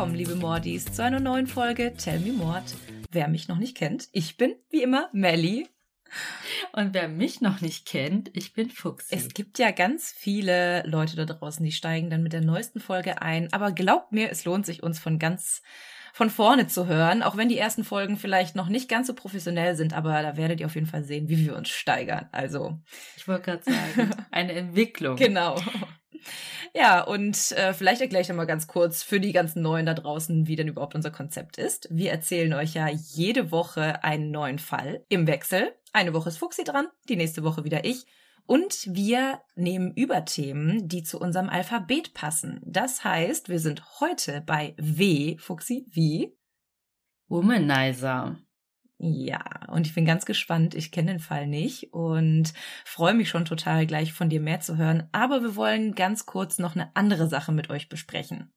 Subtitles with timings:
[0.00, 2.64] willkommen, liebe Mordis, zu einer neuen Folge Tell Me Mord.
[3.10, 5.68] Wer mich noch nicht kennt, ich bin, wie immer, Melly.
[6.72, 9.14] Und wer mich noch nicht kennt, ich bin Fuchsi.
[9.14, 13.20] Es gibt ja ganz viele Leute da draußen, die steigen dann mit der neuesten Folge
[13.20, 13.52] ein.
[13.52, 15.60] Aber glaubt mir, es lohnt sich, uns von ganz
[16.12, 19.76] von vorne zu hören, auch wenn die ersten Folgen vielleicht noch nicht ganz so professionell
[19.76, 22.28] sind, aber da werdet ihr auf jeden Fall sehen, wie wir uns steigern.
[22.32, 22.78] Also.
[23.16, 25.16] Ich wollte gerade sagen, eine Entwicklung.
[25.30, 25.56] Genau.
[26.74, 29.94] Ja, und äh, vielleicht erkläre ich noch mal ganz kurz für die ganzen Neuen da
[29.94, 31.88] draußen, wie denn überhaupt unser Konzept ist.
[31.90, 35.72] Wir erzählen euch ja jede Woche einen neuen Fall im Wechsel.
[35.92, 38.06] Eine Woche ist Fuxi dran, die nächste Woche wieder ich.
[38.50, 42.60] Und wir nehmen Überthemen, die zu unserem Alphabet passen.
[42.64, 46.36] Das heißt, wir sind heute bei W, Fuxi, wie?
[47.28, 48.40] Womanizer.
[48.98, 50.74] Ja, und ich bin ganz gespannt.
[50.74, 52.52] Ich kenne den Fall nicht und
[52.84, 55.08] freue mich schon total gleich von dir mehr zu hören.
[55.12, 58.52] Aber wir wollen ganz kurz noch eine andere Sache mit euch besprechen.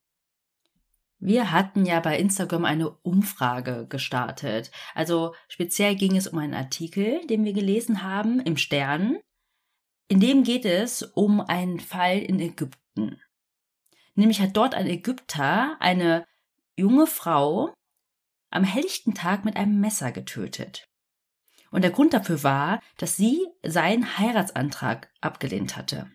[1.19, 4.71] Wir hatten ja bei Instagram eine Umfrage gestartet.
[4.95, 9.19] Also speziell ging es um einen Artikel, den wir gelesen haben im Stern.
[10.07, 13.21] In dem geht es um einen Fall in Ägypten.
[14.15, 16.27] Nämlich hat dort ein Ägypter eine
[16.75, 17.73] junge Frau
[18.49, 20.87] am helllichten Tag mit einem Messer getötet.
[21.71, 26.11] Und der Grund dafür war, dass sie seinen Heiratsantrag abgelehnt hatte.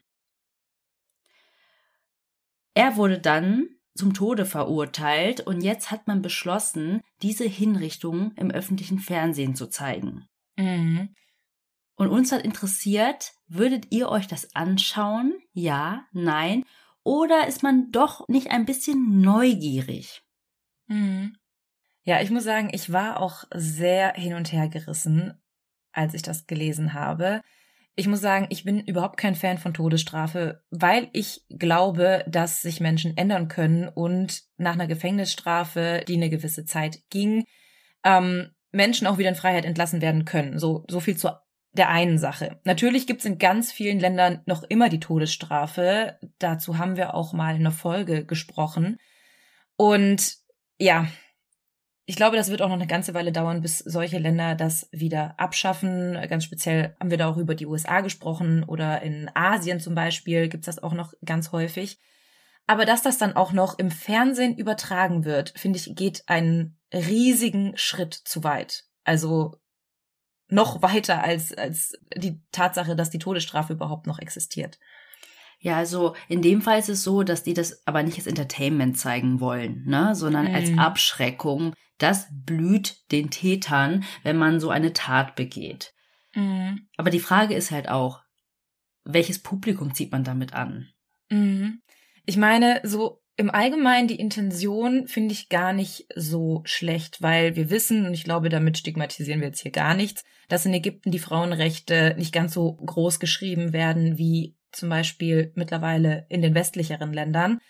[2.74, 9.00] Er wurde dann zum Tode verurteilt und jetzt hat man beschlossen, diese Hinrichtung im öffentlichen
[9.00, 10.28] Fernsehen zu zeigen.
[10.56, 11.12] Mhm.
[11.98, 15.36] Und uns hat interessiert, würdet ihr euch das anschauen?
[15.52, 16.64] Ja, nein?
[17.02, 20.22] Oder ist man doch nicht ein bisschen neugierig?
[20.86, 21.36] Mhm.
[22.04, 25.42] Ja, ich muss sagen, ich war auch sehr hin und her gerissen,
[25.90, 27.42] als ich das gelesen habe.
[27.96, 32.78] Ich muss sagen, ich bin überhaupt kein Fan von Todesstrafe, weil ich glaube, dass sich
[32.78, 37.44] Menschen ändern können und nach einer Gefängnisstrafe, die eine gewisse Zeit ging,
[38.04, 40.60] ähm, Menschen auch wieder in Freiheit entlassen werden können.
[40.60, 41.30] So, so viel zu
[41.78, 42.60] der einen Sache.
[42.64, 46.18] Natürlich gibt's in ganz vielen Ländern noch immer die Todesstrafe.
[46.38, 48.98] Dazu haben wir auch mal eine Folge gesprochen.
[49.76, 50.36] Und
[50.78, 51.08] ja,
[52.04, 55.38] ich glaube, das wird auch noch eine ganze Weile dauern, bis solche Länder das wieder
[55.38, 56.18] abschaffen.
[56.28, 60.48] Ganz speziell haben wir da auch über die USA gesprochen oder in Asien zum Beispiel
[60.48, 61.98] gibt's das auch noch ganz häufig.
[62.66, 67.76] Aber dass das dann auch noch im Fernsehen übertragen wird, finde ich, geht einen riesigen
[67.76, 68.84] Schritt zu weit.
[69.04, 69.56] Also
[70.48, 74.78] noch weiter als, als die Tatsache, dass die Todesstrafe überhaupt noch existiert.
[75.60, 78.96] Ja, also in dem Fall ist es so, dass die das aber nicht als Entertainment
[78.96, 80.54] zeigen wollen, ne, sondern mm.
[80.54, 80.78] als mhm.
[80.78, 81.74] Abschreckung.
[81.98, 85.94] Das blüht den Tätern, wenn man so eine Tat begeht.
[86.34, 86.76] Mm.
[86.96, 88.22] Aber die Frage ist halt auch,
[89.02, 90.90] welches Publikum zieht man damit an?
[91.28, 91.80] Mm.
[92.24, 97.70] Ich meine, so im Allgemeinen die Intention finde ich gar nicht so schlecht, weil wir
[97.70, 101.20] wissen, und ich glaube, damit stigmatisieren wir jetzt hier gar nichts, dass in Ägypten die
[101.20, 107.60] Frauenrechte nicht ganz so groß geschrieben werden wie zum Beispiel mittlerweile in den westlicheren Ländern.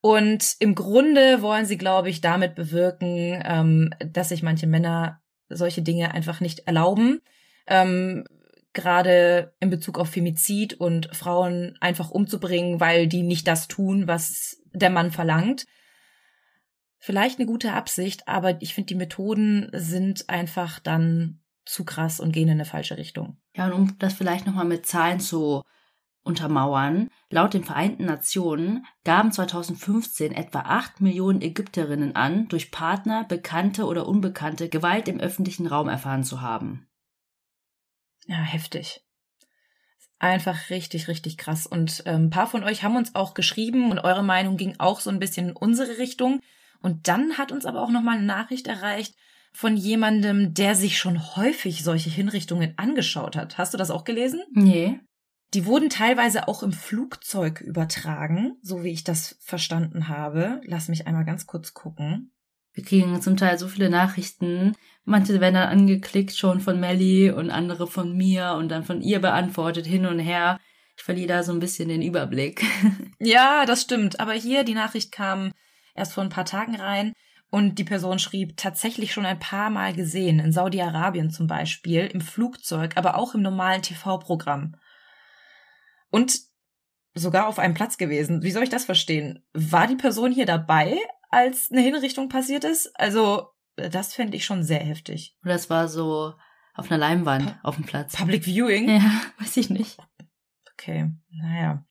[0.00, 5.82] Und im Grunde wollen sie, glaube ich, damit bewirken, ähm, dass sich manche Männer solche
[5.82, 7.20] Dinge einfach nicht erlauben.
[7.68, 8.24] Ähm,
[8.72, 14.60] gerade in Bezug auf Femizid und Frauen einfach umzubringen, weil die nicht das tun, was
[14.74, 15.64] der Mann verlangt.
[16.98, 22.32] Vielleicht eine gute Absicht, aber ich finde, die Methoden sind einfach dann zu krass und
[22.32, 23.38] gehen in eine falsche Richtung.
[23.56, 25.62] Ja, und um das vielleicht nochmal mit Zahlen zu
[26.22, 33.84] untermauern, laut den Vereinten Nationen gaben 2015 etwa 8 Millionen Ägypterinnen an, durch Partner, Bekannte
[33.84, 36.88] oder Unbekannte Gewalt im öffentlichen Raum erfahren zu haben.
[38.26, 39.03] Ja, heftig.
[40.18, 41.66] Einfach richtig, richtig krass.
[41.66, 45.00] Und äh, ein paar von euch haben uns auch geschrieben und eure Meinung ging auch
[45.00, 46.40] so ein bisschen in unsere Richtung.
[46.80, 49.14] Und dann hat uns aber auch nochmal eine Nachricht erreicht
[49.52, 53.56] von jemandem, der sich schon häufig solche Hinrichtungen angeschaut hat.
[53.56, 54.42] Hast du das auch gelesen?
[54.52, 55.00] Nee.
[55.54, 60.60] Die wurden teilweise auch im Flugzeug übertragen, so wie ich das verstanden habe.
[60.64, 62.32] Lass mich einmal ganz kurz gucken.
[62.72, 64.74] Wir kriegen zum Teil so viele Nachrichten.
[65.04, 69.20] Manche werden dann angeklickt schon von Melly und andere von mir und dann von ihr
[69.20, 70.58] beantwortet hin und her.
[70.96, 72.64] Ich verliere da so ein bisschen den Überblick.
[73.20, 74.20] Ja, das stimmt.
[74.20, 75.52] Aber hier, die Nachricht kam
[75.94, 77.14] erst vor ein paar Tagen rein
[77.48, 82.20] und die Person schrieb, tatsächlich schon ein paar Mal gesehen, in Saudi-Arabien zum Beispiel, im
[82.20, 84.76] Flugzeug, aber auch im normalen TV-Programm
[86.10, 86.38] und
[87.14, 88.42] sogar auf einem Platz gewesen.
[88.42, 89.44] Wie soll ich das verstehen?
[89.52, 90.98] War die Person hier dabei,
[91.30, 92.92] als eine Hinrichtung passiert ist?
[92.94, 95.36] Also, das fände ich schon sehr heftig.
[95.44, 96.34] Oder es war so
[96.74, 98.16] auf einer Leinwand pa auf dem Platz.
[98.16, 98.88] Public Viewing?
[98.88, 99.98] Ja, weiß ich nicht.
[100.72, 101.84] Okay, naja.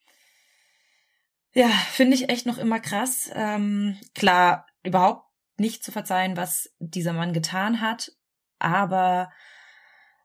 [1.53, 3.30] Ja, finde ich echt noch immer krass.
[3.33, 5.25] Ähm, klar, überhaupt
[5.57, 8.12] nicht zu verzeihen, was dieser Mann getan hat,
[8.59, 9.31] aber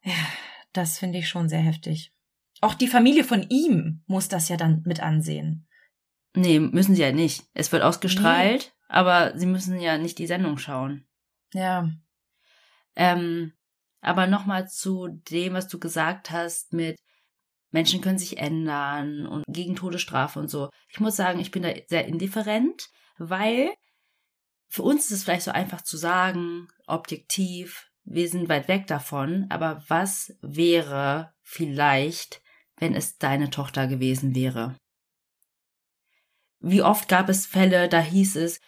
[0.03, 0.15] ja,
[0.73, 2.15] das finde ich schon sehr heftig.
[2.61, 5.69] Auch die Familie von ihm muss das ja dann mit ansehen.
[6.35, 7.45] Nee, müssen sie ja nicht.
[7.55, 8.85] Es wird ausgestrahlt, nee.
[8.89, 11.08] aber sie müssen ja nicht die Sendung schauen.
[11.55, 11.89] Ja.
[12.97, 13.53] Ähm,
[14.01, 16.97] aber nochmal zu dem, was du gesagt hast mit
[17.71, 20.71] Menschen können sich ändern und gegen Todesstrafe und so.
[20.89, 23.71] Ich muss sagen, ich bin da sehr indifferent, weil
[24.69, 29.47] für uns ist es vielleicht so einfach zu sagen, objektiv, wir sind weit weg davon,
[29.51, 32.41] aber was wäre vielleicht,
[32.77, 34.77] wenn es deine Tochter gewesen wäre?
[36.61, 38.61] Wie oft gab es Fälle, da hieß es,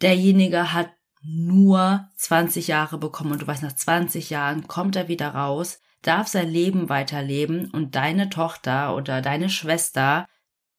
[0.00, 0.90] derjenige hat
[1.26, 6.28] nur 20 Jahre bekommen und du weißt, nach 20 Jahren kommt er wieder raus, darf
[6.28, 10.26] sein Leben weiterleben und deine Tochter oder deine Schwester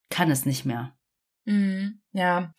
[0.10, 0.96] kann es nicht mehr.
[1.46, 2.54] Mhm, ja.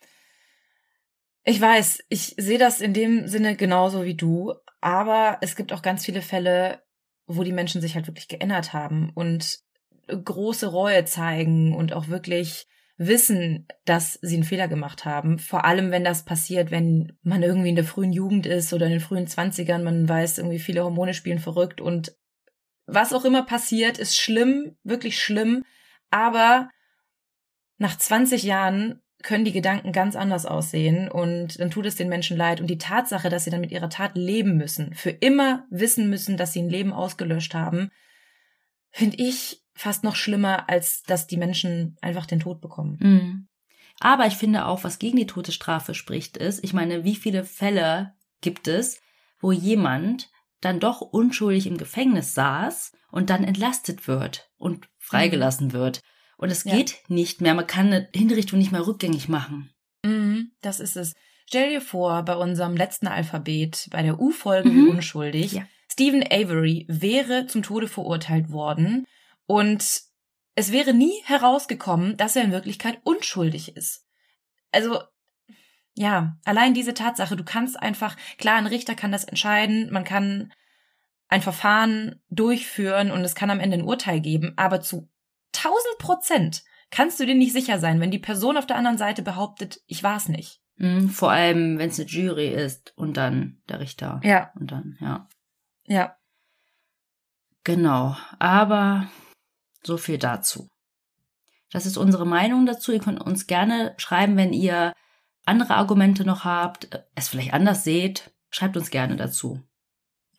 [1.43, 5.81] Ich weiß, ich sehe das in dem Sinne genauso wie du, aber es gibt auch
[5.81, 6.83] ganz viele Fälle,
[7.25, 9.59] wo die Menschen sich halt wirklich geändert haben und
[10.07, 12.67] große Reue zeigen und auch wirklich
[12.99, 15.39] wissen, dass sie einen Fehler gemacht haben.
[15.39, 18.91] Vor allem, wenn das passiert, wenn man irgendwie in der frühen Jugend ist oder in
[18.91, 22.13] den frühen Zwanzigern, man weiß, irgendwie viele Hormone spielen verrückt und
[22.85, 25.63] was auch immer passiert, ist schlimm, wirklich schlimm.
[26.09, 26.69] Aber
[27.77, 32.35] nach 20 Jahren können die Gedanken ganz anders aussehen und dann tut es den Menschen
[32.35, 32.59] leid.
[32.59, 36.35] Und die Tatsache, dass sie dann mit ihrer Tat leben müssen, für immer wissen müssen,
[36.35, 37.91] dass sie ein Leben ausgelöscht haben,
[38.91, 42.97] finde ich fast noch schlimmer, als dass die Menschen einfach den Tod bekommen.
[42.99, 43.47] Mhm.
[44.01, 48.13] Aber ich finde auch, was gegen die Todesstrafe spricht, ist, ich meine, wie viele Fälle
[48.41, 48.99] gibt es,
[49.39, 50.29] wo jemand
[50.59, 55.73] dann doch unschuldig im Gefängnis saß und dann entlastet wird und freigelassen mhm.
[55.73, 56.01] wird.
[56.37, 56.97] Und es geht ja.
[57.07, 59.71] nicht mehr, man kann eine Hinrichtung nicht mehr rückgängig machen.
[60.03, 61.15] Mhm, das ist es.
[61.45, 64.89] Stell dir vor, bei unserem letzten Alphabet, bei der U-Folge mhm.
[64.89, 65.63] unschuldig, ja.
[65.89, 69.05] Stephen Avery wäre zum Tode verurteilt worden
[69.49, 70.03] und
[70.53, 74.05] es wäre nie herausgekommen, dass er in Wirklichkeit unschuldig ist.
[74.71, 75.01] Also,
[75.95, 80.53] ja, allein diese Tatsache, du kannst einfach, klar, ein Richter kann das entscheiden, man kann
[81.29, 85.09] ein Verfahren durchführen und es kann am Ende ein Urteil geben, aber zu
[85.51, 89.23] tausend Prozent kannst du dir nicht sicher sein, wenn die Person auf der anderen Seite
[89.23, 90.61] behauptet, ich war es nicht.
[90.75, 94.21] Mhm, vor allem, wenn es eine Jury ist und dann der Richter.
[94.23, 94.51] Ja.
[94.59, 95.27] Und dann, ja.
[95.87, 96.15] Ja.
[97.63, 98.15] Genau.
[98.37, 99.09] Aber
[99.83, 100.67] so viel dazu.
[101.71, 102.91] Das ist unsere Meinung dazu.
[102.91, 104.93] Ihr könnt uns gerne schreiben, wenn ihr
[105.45, 108.31] andere Argumente noch habt, es vielleicht anders seht.
[108.49, 109.61] Schreibt uns gerne dazu.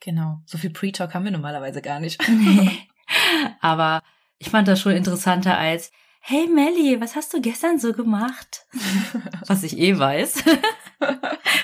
[0.01, 0.41] Genau.
[0.45, 2.21] So viel Pre-Talk haben wir normalerweise gar nicht.
[2.27, 2.87] nee.
[3.61, 4.03] Aber
[4.37, 5.91] ich fand das schon interessanter als,
[6.21, 8.65] hey Melly, was hast du gestern so gemacht?
[9.47, 10.43] was ich eh weiß.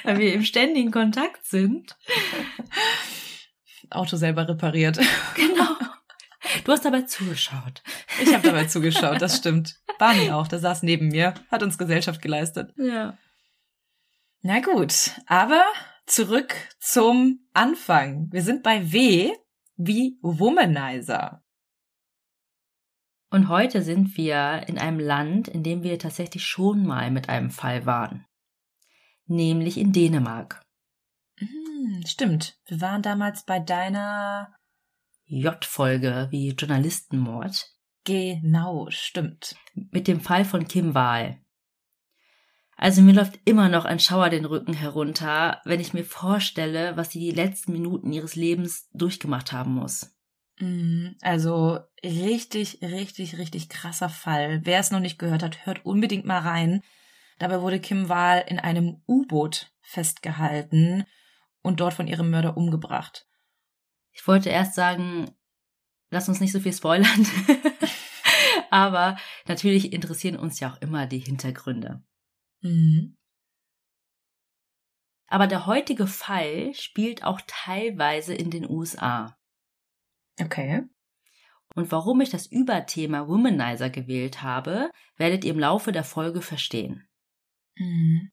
[0.04, 1.96] Weil wir im ständigen Kontakt sind.
[3.90, 5.00] Auto selber repariert.
[5.36, 5.68] Genau.
[6.64, 7.84] Du hast dabei zugeschaut.
[8.22, 9.80] Ich habe dabei zugeschaut, das stimmt.
[9.98, 12.74] Barney auch, der saß neben mir, hat uns Gesellschaft geleistet.
[12.78, 13.18] Ja.
[14.42, 15.64] Na gut, aber
[16.06, 18.32] zurück zum Anfang.
[18.32, 19.34] Wir sind bei W
[19.76, 21.44] wie Womanizer.
[23.30, 27.52] Und heute sind wir in einem Land, in dem wir tatsächlich schon mal mit einem
[27.52, 28.26] Fall waren.
[29.26, 30.62] Nämlich in Dänemark.
[31.38, 32.58] Hm, stimmt.
[32.68, 34.56] Wir waren damals bei deiner
[35.28, 37.74] J-Folge wie Journalistenmord.
[38.06, 39.56] Genau, stimmt.
[39.74, 41.40] Mit dem Fall von Kim Wahl.
[42.78, 47.12] Also mir läuft immer noch ein Schauer den Rücken herunter, wenn ich mir vorstelle, was
[47.12, 50.16] sie die letzten Minuten ihres Lebens durchgemacht haben muss.
[50.60, 54.62] Mhm, also richtig, richtig, richtig krasser Fall.
[54.64, 56.82] Wer es noch nicht gehört hat, hört unbedingt mal rein.
[57.40, 61.06] Dabei wurde Kim Wahl in einem U-Boot festgehalten
[61.62, 63.28] und dort von ihrem Mörder umgebracht.
[64.18, 65.32] Ich wollte erst sagen,
[66.10, 67.26] lass uns nicht so viel spoilern.
[68.72, 72.04] Aber natürlich interessieren uns ja auch immer die Hintergründe.
[72.62, 73.16] Mhm.
[75.28, 79.38] Aber der heutige Fall spielt auch teilweise in den USA.
[80.42, 80.84] Okay.
[81.76, 87.08] Und warum ich das Überthema Womanizer gewählt habe, werdet ihr im Laufe der Folge verstehen.
[87.76, 88.32] Mhm.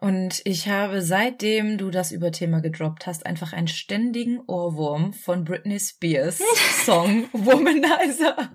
[0.00, 5.80] Und ich habe, seitdem du das Überthema gedroppt hast, einfach einen ständigen Ohrwurm von Britney
[5.80, 6.38] Spears
[6.84, 8.52] Song Womanizer.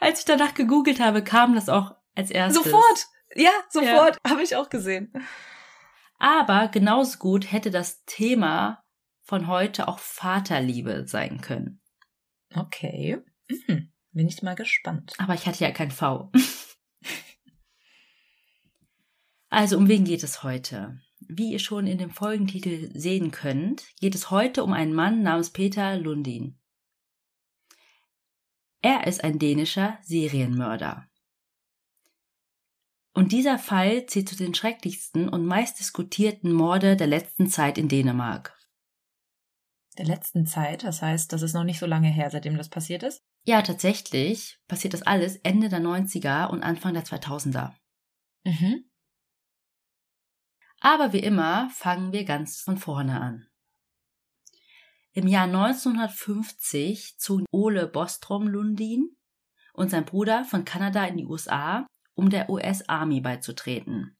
[0.00, 2.62] Als ich danach gegoogelt habe, kam das auch als erstes.
[2.62, 3.06] Sofort!
[3.34, 4.18] Ja, sofort.
[4.22, 4.30] Ja.
[4.30, 5.10] Habe ich auch gesehen.
[6.18, 8.84] Aber genauso gut hätte das Thema
[9.22, 11.80] von heute auch Vaterliebe sein können.
[12.54, 13.18] Okay.
[13.48, 13.92] Mhm.
[14.12, 15.14] Bin ich mal gespannt.
[15.16, 16.30] Aber ich hatte ja kein V.
[19.50, 21.00] Also, um wen geht es heute?
[21.20, 25.50] Wie ihr schon in dem Folgentitel sehen könnt, geht es heute um einen Mann namens
[25.50, 26.58] Peter Lundin.
[28.80, 31.08] Er ist ein dänischer Serienmörder.
[33.14, 38.56] Und dieser Fall zählt zu den schrecklichsten und meistdiskutierten Morde der letzten Zeit in Dänemark.
[39.96, 43.02] Der letzten Zeit, das heißt, das ist noch nicht so lange her, seitdem das passiert
[43.02, 43.24] ist?
[43.44, 47.72] Ja, tatsächlich passiert das alles Ende der 90er und Anfang der 2000er.
[48.44, 48.87] Mhm.
[50.80, 53.48] Aber wie immer fangen wir ganz von vorne an.
[55.12, 59.16] Im Jahr 1950 zogen Ole Bostrom Lundin
[59.72, 64.16] und sein Bruder von Kanada in die USA, um der US Army beizutreten.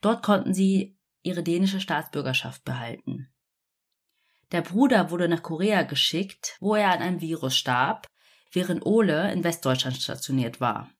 [0.00, 3.32] Dort konnten sie ihre dänische Staatsbürgerschaft behalten.
[4.50, 8.06] Der Bruder wurde nach Korea geschickt, wo er an einem Virus starb,
[8.50, 10.90] während Ole in Westdeutschland stationiert war.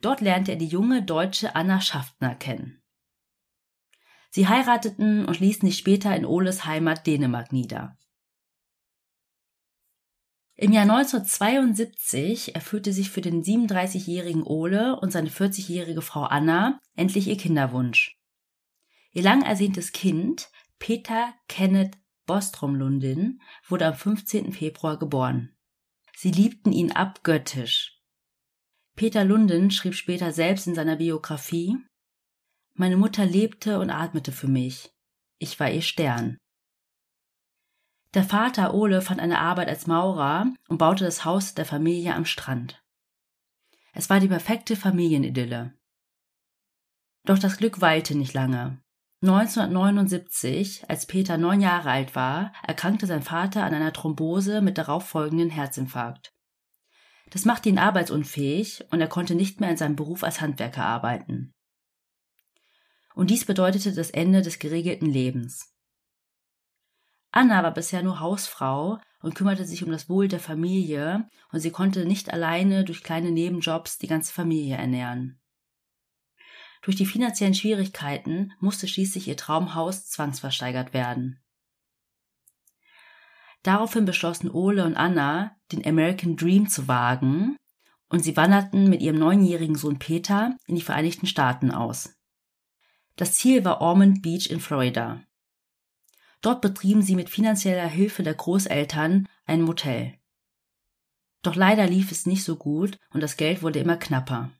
[0.00, 2.82] Dort lernte er die junge deutsche Anna Schaffner kennen.
[4.36, 7.96] Sie heirateten und ließen sich später in Oles Heimat Dänemark nieder.
[10.56, 17.28] Im Jahr 1972 erfüllte sich für den 37-jährigen Ole und seine 40-jährige Frau Anna endlich
[17.28, 18.18] ihr Kinderwunsch.
[19.12, 24.52] Ihr lang ersehntes Kind, Peter Kenneth Bostrom Lundin, wurde am 15.
[24.52, 25.56] Februar geboren.
[26.14, 28.02] Sie liebten ihn abgöttisch.
[28.96, 31.78] Peter Lundin schrieb später selbst in seiner Biografie,
[32.78, 34.92] meine Mutter lebte und atmete für mich.
[35.38, 36.36] Ich war ihr Stern.
[38.14, 42.24] Der Vater Ole fand eine Arbeit als Maurer und baute das Haus der Familie am
[42.24, 42.82] Strand.
[43.92, 45.74] Es war die perfekte Familienidylle.
[47.24, 48.80] Doch das Glück weilte nicht lange.
[49.22, 55.50] 1979, als Peter neun Jahre alt war, erkrankte sein Vater an einer Thrombose mit darauffolgenden
[55.50, 56.32] Herzinfarkt.
[57.30, 61.55] Das machte ihn arbeitsunfähig und er konnte nicht mehr in seinem Beruf als Handwerker arbeiten
[63.16, 65.74] und dies bedeutete das Ende des geregelten Lebens.
[67.32, 71.70] Anna war bisher nur Hausfrau und kümmerte sich um das Wohl der Familie, und sie
[71.70, 75.40] konnte nicht alleine durch kleine Nebenjobs die ganze Familie ernähren.
[76.82, 81.42] Durch die finanziellen Schwierigkeiten musste schließlich ihr Traumhaus zwangsversteigert werden.
[83.62, 87.56] Daraufhin beschlossen Ole und Anna, den American Dream zu wagen,
[88.08, 92.15] und sie wanderten mit ihrem neunjährigen Sohn Peter in die Vereinigten Staaten aus.
[93.16, 95.22] Das Ziel war Ormond Beach in Florida.
[96.42, 100.14] Dort betrieben sie mit finanzieller Hilfe der Großeltern ein Motel.
[101.42, 104.50] Doch leider lief es nicht so gut und das Geld wurde immer knapper.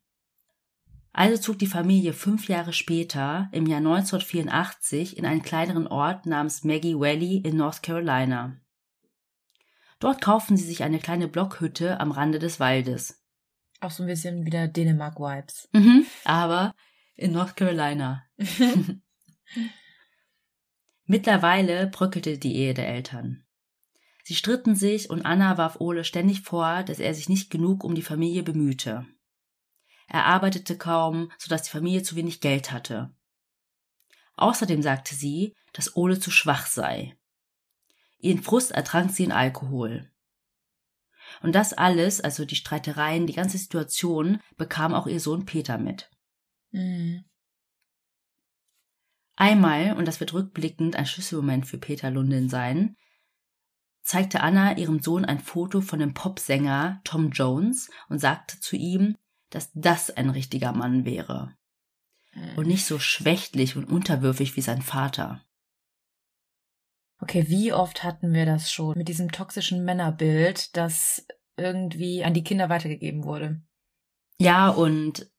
[1.12, 6.62] Also zog die Familie fünf Jahre später, im Jahr 1984, in einen kleineren Ort namens
[6.62, 8.56] Maggie Valley in North Carolina.
[9.98, 13.22] Dort kauften sie sich eine kleine Blockhütte am Rande des Waldes.
[13.80, 15.68] Auch so ein bisschen wieder Dänemark-Vibes.
[15.72, 16.74] Mhm, aber
[17.16, 18.24] in North Carolina.
[21.04, 23.44] Mittlerweile bröckelte die Ehe der Eltern.
[24.24, 27.94] Sie stritten sich und Anna warf Ole ständig vor, dass er sich nicht genug um
[27.94, 29.06] die Familie bemühte.
[30.08, 33.14] Er arbeitete kaum, so dass die Familie zu wenig Geld hatte.
[34.34, 37.16] Außerdem sagte sie, dass Ole zu schwach sei.
[38.18, 40.10] Ihren Frust ertrank sie in Alkohol.
[41.42, 46.10] Und das alles, also die Streitereien, die ganze Situation, bekam auch ihr Sohn Peter mit.
[46.76, 47.24] Mhm.
[49.34, 52.96] Einmal, und das wird rückblickend ein Schlüsselmoment für Peter Lundin sein,
[54.02, 59.16] zeigte Anna ihrem Sohn ein Foto von dem Popsänger Tom Jones und sagte zu ihm,
[59.50, 61.56] dass das ein richtiger Mann wäre.
[62.32, 62.58] Mhm.
[62.58, 65.42] Und nicht so schwächlich und unterwürfig wie sein Vater.
[67.20, 72.44] Okay, wie oft hatten wir das schon mit diesem toxischen Männerbild, das irgendwie an die
[72.44, 73.62] Kinder weitergegeben wurde?
[74.38, 75.30] Ja, und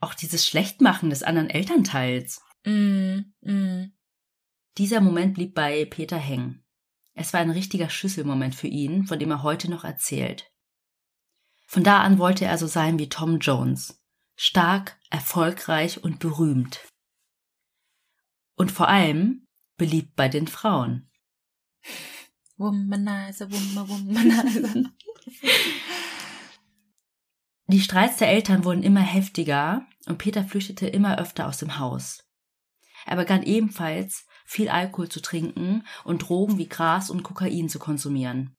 [0.00, 2.42] auch dieses Schlechtmachen des anderen Elternteils.
[2.64, 3.92] Mm, mm.
[4.78, 6.64] Dieser Moment blieb bei Peter hängen.
[7.14, 10.50] Es war ein richtiger Schlüsselmoment für ihn, von dem er heute noch erzählt.
[11.66, 14.02] Von da an wollte er so sein wie Tom Jones.
[14.36, 16.80] Stark, erfolgreich und berühmt.
[18.56, 21.10] Und vor allem beliebt bei den Frauen.
[22.56, 24.90] Womanizer, woman, womanizer.
[27.70, 32.28] Die Streits der Eltern wurden immer heftiger und Peter flüchtete immer öfter aus dem Haus.
[33.06, 38.56] Er begann ebenfalls viel Alkohol zu trinken und Drogen wie Gras und Kokain zu konsumieren.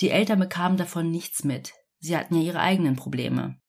[0.00, 1.74] Die Eltern bekamen davon nichts mit.
[2.00, 3.60] Sie hatten ja ihre eigenen Probleme.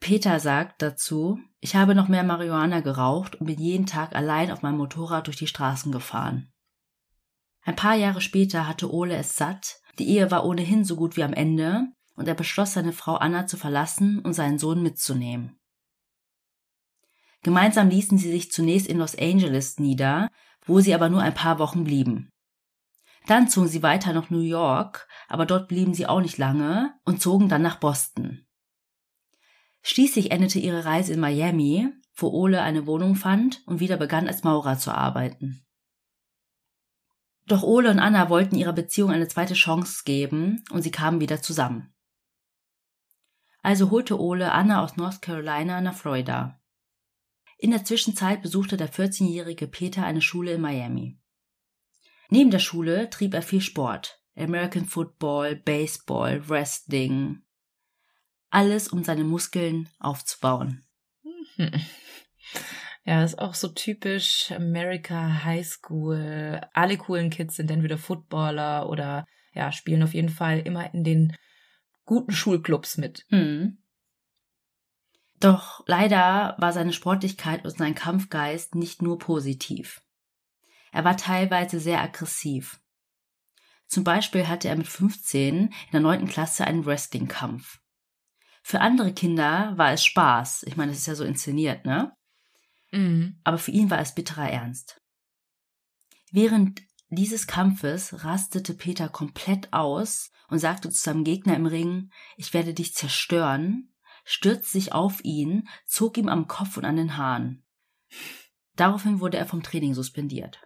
[0.00, 4.62] Peter sagt dazu, ich habe noch mehr Marihuana geraucht und bin jeden Tag allein auf
[4.62, 6.52] meinem Motorrad durch die Straßen gefahren.
[7.62, 11.22] Ein paar Jahre später hatte Ole es satt, die Ehe war ohnehin so gut wie
[11.22, 15.58] am Ende, und er beschloss, seine Frau Anna zu verlassen und seinen Sohn mitzunehmen.
[17.42, 20.28] Gemeinsam ließen sie sich zunächst in Los Angeles nieder,
[20.64, 22.30] wo sie aber nur ein paar Wochen blieben.
[23.26, 27.20] Dann zogen sie weiter nach New York, aber dort blieben sie auch nicht lange und
[27.20, 28.46] zogen dann nach Boston.
[29.82, 34.42] Schließlich endete ihre Reise in Miami, wo Ole eine Wohnung fand und wieder begann als
[34.42, 35.64] Maurer zu arbeiten.
[37.46, 41.40] Doch Ole und Anna wollten ihrer Beziehung eine zweite Chance geben und sie kamen wieder
[41.40, 41.94] zusammen.
[43.66, 46.56] Also holte Ole Anna aus North Carolina nach Florida.
[47.58, 51.18] In der Zwischenzeit besuchte der 14-jährige Peter eine Schule in Miami.
[52.30, 54.22] Neben der Schule trieb er viel Sport.
[54.36, 57.42] American Football, Baseball, Wrestling.
[58.50, 60.84] Alles, um seine Muskeln aufzubauen.
[61.56, 61.72] Hm.
[63.04, 66.60] Ja, ist auch so typisch America High School.
[66.72, 71.36] Alle coolen Kids sind entweder Footballer oder ja, spielen auf jeden Fall immer in den
[72.06, 73.26] guten Schulclubs mit.
[73.28, 73.78] Hm.
[75.38, 80.00] Doch leider war seine Sportlichkeit und sein Kampfgeist nicht nur positiv.
[80.92, 82.80] Er war teilweise sehr aggressiv.
[83.86, 87.80] Zum Beispiel hatte er mit 15 in der neunten Klasse einen Wrestling-Kampf.
[88.62, 90.64] Für andere Kinder war es Spaß.
[90.64, 92.16] Ich meine, das ist ja so inszeniert, ne?
[92.90, 93.38] Mhm.
[93.44, 95.00] Aber für ihn war es bitterer Ernst.
[96.32, 102.52] Während dieses Kampfes rastete Peter komplett aus und sagte zu seinem Gegner im Ring, ich
[102.52, 103.92] werde dich zerstören,
[104.24, 107.64] stürzte sich auf ihn, zog ihm am Kopf und an den Haaren.
[108.74, 110.60] Daraufhin wurde er vom Training suspendiert.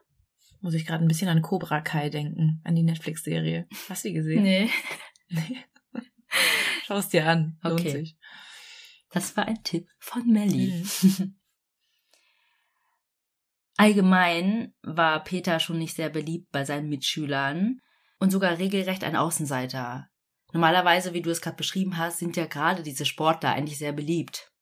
[0.60, 3.66] Muss ich gerade ein bisschen an Cobra Kai denken, an die Netflix-Serie.
[3.88, 4.42] Hast du die gesehen?
[4.42, 4.70] Nee.
[5.28, 5.58] nee.
[6.84, 7.58] Schau es dir an.
[7.62, 7.90] Lohnt okay.
[7.92, 8.18] sich.
[9.10, 10.84] Das war ein Tipp von Melly.
[11.02, 11.36] Mhm.
[13.80, 17.80] Allgemein war Peter schon nicht sehr beliebt bei seinen Mitschülern
[18.18, 20.10] und sogar regelrecht ein Außenseiter.
[20.52, 24.52] Normalerweise, wie du es gerade beschrieben hast, sind ja gerade diese Sportler eigentlich sehr beliebt.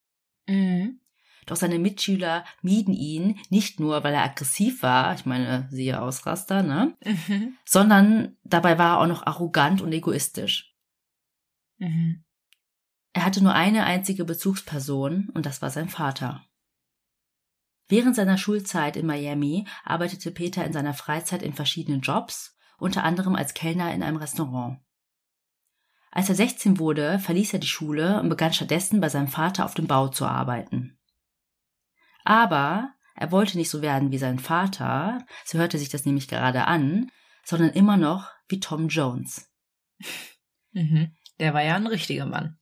[0.46, 1.00] Mhm.
[1.46, 6.62] Doch seine Mitschüler mieden ihn nicht nur, weil er aggressiv war, ich meine, siehe Ausraster,
[6.62, 6.96] ne?
[7.04, 7.56] Mhm.
[7.64, 10.76] Sondern dabei war er auch noch arrogant und egoistisch.
[11.78, 12.24] Mhm.
[13.14, 16.47] Er hatte nur eine einzige Bezugsperson und das war sein Vater.
[17.88, 23.34] Während seiner Schulzeit in Miami arbeitete Peter in seiner Freizeit in verschiedenen Jobs, unter anderem
[23.34, 24.80] als Kellner in einem Restaurant.
[26.10, 29.74] Als er 16 wurde, verließ er die Schule und begann stattdessen bei seinem Vater auf
[29.74, 30.98] dem Bau zu arbeiten.
[32.24, 36.66] Aber er wollte nicht so werden wie sein Vater, so hörte sich das nämlich gerade
[36.66, 37.10] an,
[37.44, 39.50] sondern immer noch wie Tom Jones.
[40.72, 41.16] Mhm.
[41.38, 42.58] Der war ja ein richtiger Mann.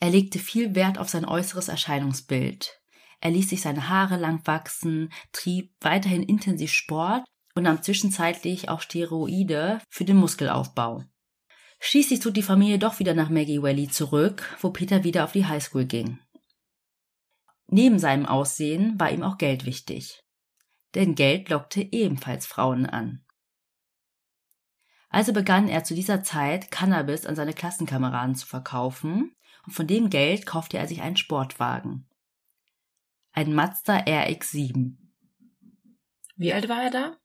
[0.00, 2.80] Er legte viel Wert auf sein äußeres Erscheinungsbild.
[3.20, 8.80] Er ließ sich seine Haare lang wachsen, trieb weiterhin intensiv Sport und nahm zwischenzeitlich auch
[8.80, 11.04] Steroide für den Muskelaufbau.
[11.80, 15.46] Schließlich zog die Familie doch wieder nach Maggie Valley zurück, wo Peter wieder auf die
[15.46, 16.18] Highschool ging.
[17.68, 20.20] Neben seinem Aussehen war ihm auch Geld wichtig.
[20.94, 23.24] Denn Geld lockte ebenfalls Frauen an.
[25.10, 29.34] Also begann er zu dieser Zeit Cannabis an seine Klassenkameraden zu verkaufen
[29.66, 32.07] und von dem Geld kaufte er sich einen Sportwagen.
[33.38, 34.96] Ein Mazda RX-7.
[36.34, 37.16] Wie alt war er da?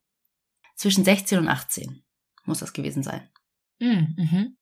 [0.75, 2.05] Zwischen 16 und 18
[2.45, 3.27] muss das gewesen sein.
[3.79, 4.57] Mm, mhm.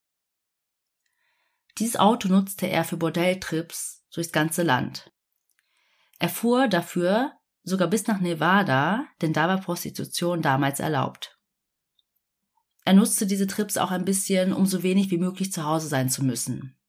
[1.77, 5.11] Dieses Auto nutzte er für Bordelltrips durchs ganze Land.
[6.19, 7.33] Er fuhr dafür
[7.63, 11.37] sogar bis nach Nevada, denn da war Prostitution damals erlaubt.
[12.85, 16.09] Er nutzte diese Trips auch ein bisschen, um so wenig wie möglich zu Hause sein
[16.09, 16.79] zu müssen.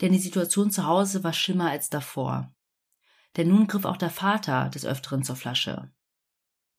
[0.00, 2.54] Denn die Situation zu Hause war schlimmer als davor.
[3.36, 5.90] Denn nun griff auch der Vater des Öfteren zur Flasche.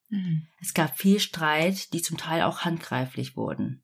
[0.10, 0.48] Mhm.
[0.60, 3.84] Es gab viel Streit, die zum Teil auch handgreiflich wurden.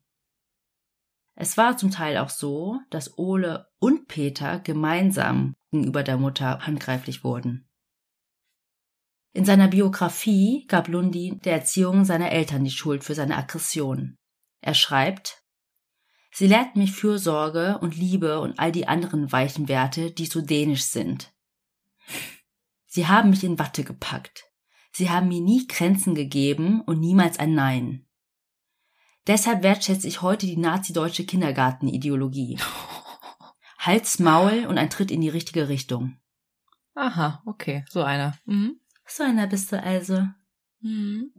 [1.34, 7.24] Es war zum Teil auch so, dass Ole und Peter gemeinsam gegenüber der Mutter handgreiflich
[7.24, 7.66] wurden.
[9.32, 14.16] In seiner Biografie gab Lundi der Erziehung seiner Eltern die Schuld für seine Aggression.
[14.60, 15.42] Er schreibt,
[16.32, 20.84] Sie lehrten mich Fürsorge und Liebe und all die anderen weichen Werte, die so dänisch
[20.84, 21.32] sind.
[22.92, 24.50] Sie haben mich in Watte gepackt.
[24.90, 28.04] Sie haben mir nie Grenzen gegeben und niemals ein Nein.
[29.28, 32.58] Deshalb wertschätze ich heute die nazi-deutsche Kindergartenideologie.
[33.78, 36.16] Hals, Maul und ein Tritt in die richtige Richtung.
[36.96, 38.36] Aha, okay, so einer.
[38.44, 38.80] Mhm.
[39.06, 40.26] So einer bist du also.
[40.80, 41.32] Mhm.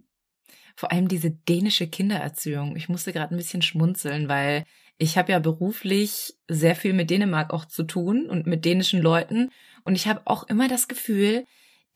[0.78, 2.78] Vor allem diese dänische Kindererziehung.
[2.78, 4.64] Ich musste gerade ein bisschen schmunzeln, weil
[4.98, 9.50] ich habe ja beruflich sehr viel mit Dänemark auch zu tun und mit dänischen Leuten.
[9.84, 11.46] Und ich habe auch immer das Gefühl,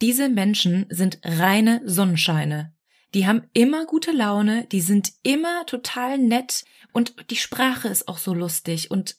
[0.01, 2.73] diese Menschen sind reine Sonnenscheine.
[3.13, 8.17] Die haben immer gute Laune, die sind immer total nett und die Sprache ist auch
[8.17, 9.15] so lustig und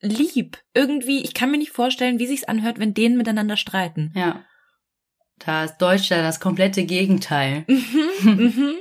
[0.00, 0.58] lieb.
[0.74, 4.12] Irgendwie, ich kann mir nicht vorstellen, wie sich's anhört, wenn denen miteinander streiten.
[4.14, 4.44] Ja.
[5.38, 7.64] Da ist Deutschland das komplette Gegenteil.
[8.20, 8.74] Mhm.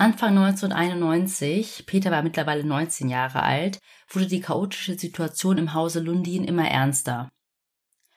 [0.00, 6.44] Anfang 1991, Peter war mittlerweile 19 Jahre alt, wurde die chaotische Situation im Hause Lundin
[6.44, 7.28] immer ernster.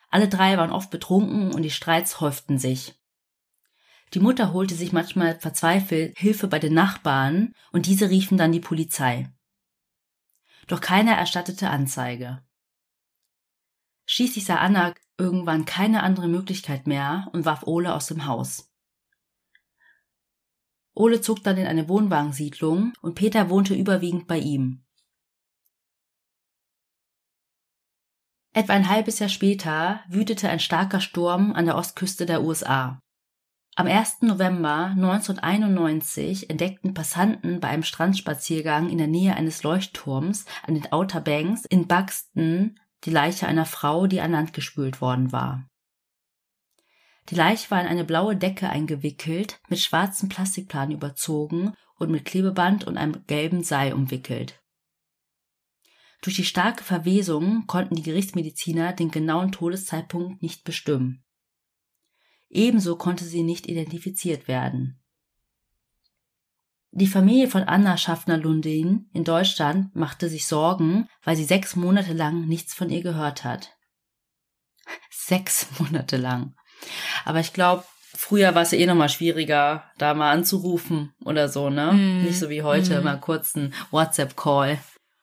[0.09, 2.93] Alle drei waren oft betrunken und die Streits häuften sich.
[4.13, 8.59] Die Mutter holte sich manchmal verzweifelt Hilfe bei den Nachbarn und diese riefen dann die
[8.59, 9.33] Polizei.
[10.67, 12.43] Doch keiner erstattete Anzeige.
[14.05, 18.70] Schließlich sah Anna irgendwann keine andere Möglichkeit mehr und warf Ole aus dem Haus.
[20.93, 24.83] Ole zog dann in eine Wohnwagensiedlung und Peter wohnte überwiegend bei ihm.
[28.53, 32.99] Etwa ein halbes Jahr später wütete ein starker Sturm an der Ostküste der USA.
[33.75, 34.23] Am 1.
[34.23, 41.21] November 1991 entdeckten Passanten bei einem Strandspaziergang in der Nähe eines Leuchtturms an den Outer
[41.21, 45.65] Banks in Buxton die Leiche einer Frau, die an Land gespült worden war.
[47.29, 52.85] Die Leiche war in eine blaue Decke eingewickelt, mit schwarzen Plastikplanen überzogen und mit Klebeband
[52.85, 54.61] und einem gelben Seil umwickelt.
[56.21, 61.23] Durch die starke Verwesung konnten die Gerichtsmediziner den genauen Todeszeitpunkt nicht bestimmen.
[62.49, 65.01] Ebenso konnte sie nicht identifiziert werden.
[66.93, 72.47] Die Familie von Anna Schaffner-Lundin in Deutschland machte sich Sorgen, weil sie sechs Monate lang
[72.47, 73.77] nichts von ihr gehört hat.
[75.09, 76.53] Sechs Monate lang.
[77.25, 81.69] Aber ich glaube, früher war es ja eh nochmal schwieriger, da mal anzurufen oder so,
[81.69, 81.93] ne?
[81.93, 82.23] Mm.
[82.23, 83.03] Nicht so wie heute, Mm.
[83.03, 84.79] mal kurz ein WhatsApp-Call.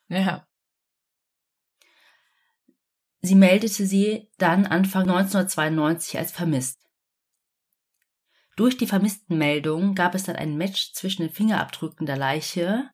[0.09, 0.47] Ja.
[3.21, 6.79] Sie meldete sie dann Anfang 1992 als vermisst.
[8.57, 12.91] Durch die Vermisstenmeldung gab es dann ein Match zwischen den Fingerabdrücken der Leiche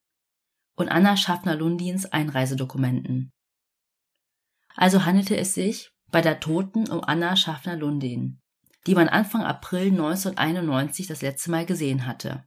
[0.76, 3.32] und Anna Schaffner-Lundins Einreisedokumenten.
[4.76, 8.40] Also handelte es sich bei der Toten um Anna Schaffner-Lundin,
[8.86, 12.46] die man Anfang April 1991 das letzte Mal gesehen hatte.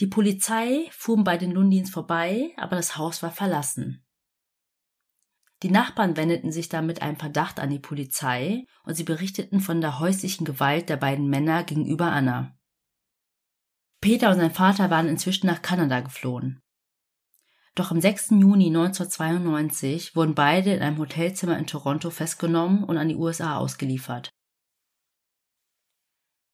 [0.00, 4.06] Die Polizei fuhr bei den Lundins vorbei, aber das Haus war verlassen.
[5.62, 9.82] Die Nachbarn wendeten sich dann mit einem Verdacht an die Polizei und sie berichteten von
[9.82, 12.56] der häuslichen Gewalt der beiden Männer gegenüber Anna.
[14.00, 16.62] Peter und sein Vater waren inzwischen nach Kanada geflohen.
[17.74, 18.30] Doch am 6.
[18.30, 24.30] Juni 1992 wurden beide in einem Hotelzimmer in Toronto festgenommen und an die USA ausgeliefert.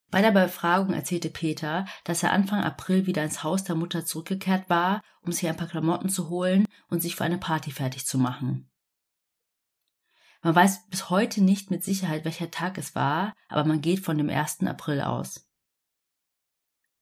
[0.09, 4.69] Bei der Befragung erzählte Peter, dass er Anfang April wieder ins Haus der Mutter zurückgekehrt
[4.69, 8.17] war, um sich ein paar Klamotten zu holen und sich für eine Party fertig zu
[8.17, 8.69] machen.
[10.41, 14.17] Man weiß bis heute nicht mit Sicherheit, welcher Tag es war, aber man geht von
[14.17, 14.61] dem 1.
[14.63, 15.45] April aus.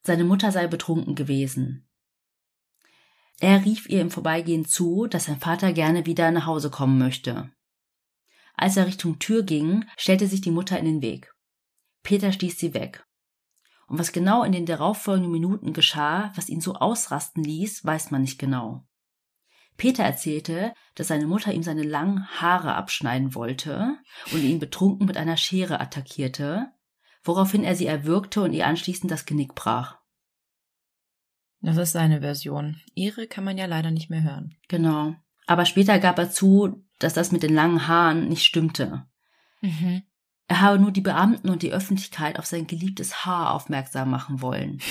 [0.01, 1.87] Seine Mutter sei betrunken gewesen.
[3.39, 7.51] Er rief ihr im Vorbeigehen zu, dass sein Vater gerne wieder nach Hause kommen möchte.
[8.55, 11.33] Als er Richtung Tür ging, stellte sich die Mutter in den Weg.
[12.03, 13.05] Peter stieß sie weg.
[13.87, 18.21] Und was genau in den darauffolgenden Minuten geschah, was ihn so ausrasten ließ, weiß man
[18.21, 18.87] nicht genau.
[19.77, 23.97] Peter erzählte, dass seine Mutter ihm seine langen Haare abschneiden wollte
[24.31, 26.67] und ihn betrunken mit einer Schere attackierte,
[27.23, 29.99] woraufhin er sie erwürgte und ihr anschließend das Genick brach.
[31.65, 32.79] Das ist seine Version.
[32.93, 34.55] Ihre kann man ja leider nicht mehr hören.
[34.67, 35.15] Genau.
[35.47, 39.05] Aber später gab er zu, dass das mit den langen Haaren nicht stimmte.
[39.61, 40.03] Mhm.
[40.47, 44.79] Er habe nur die Beamten und die Öffentlichkeit auf sein geliebtes Haar aufmerksam machen wollen.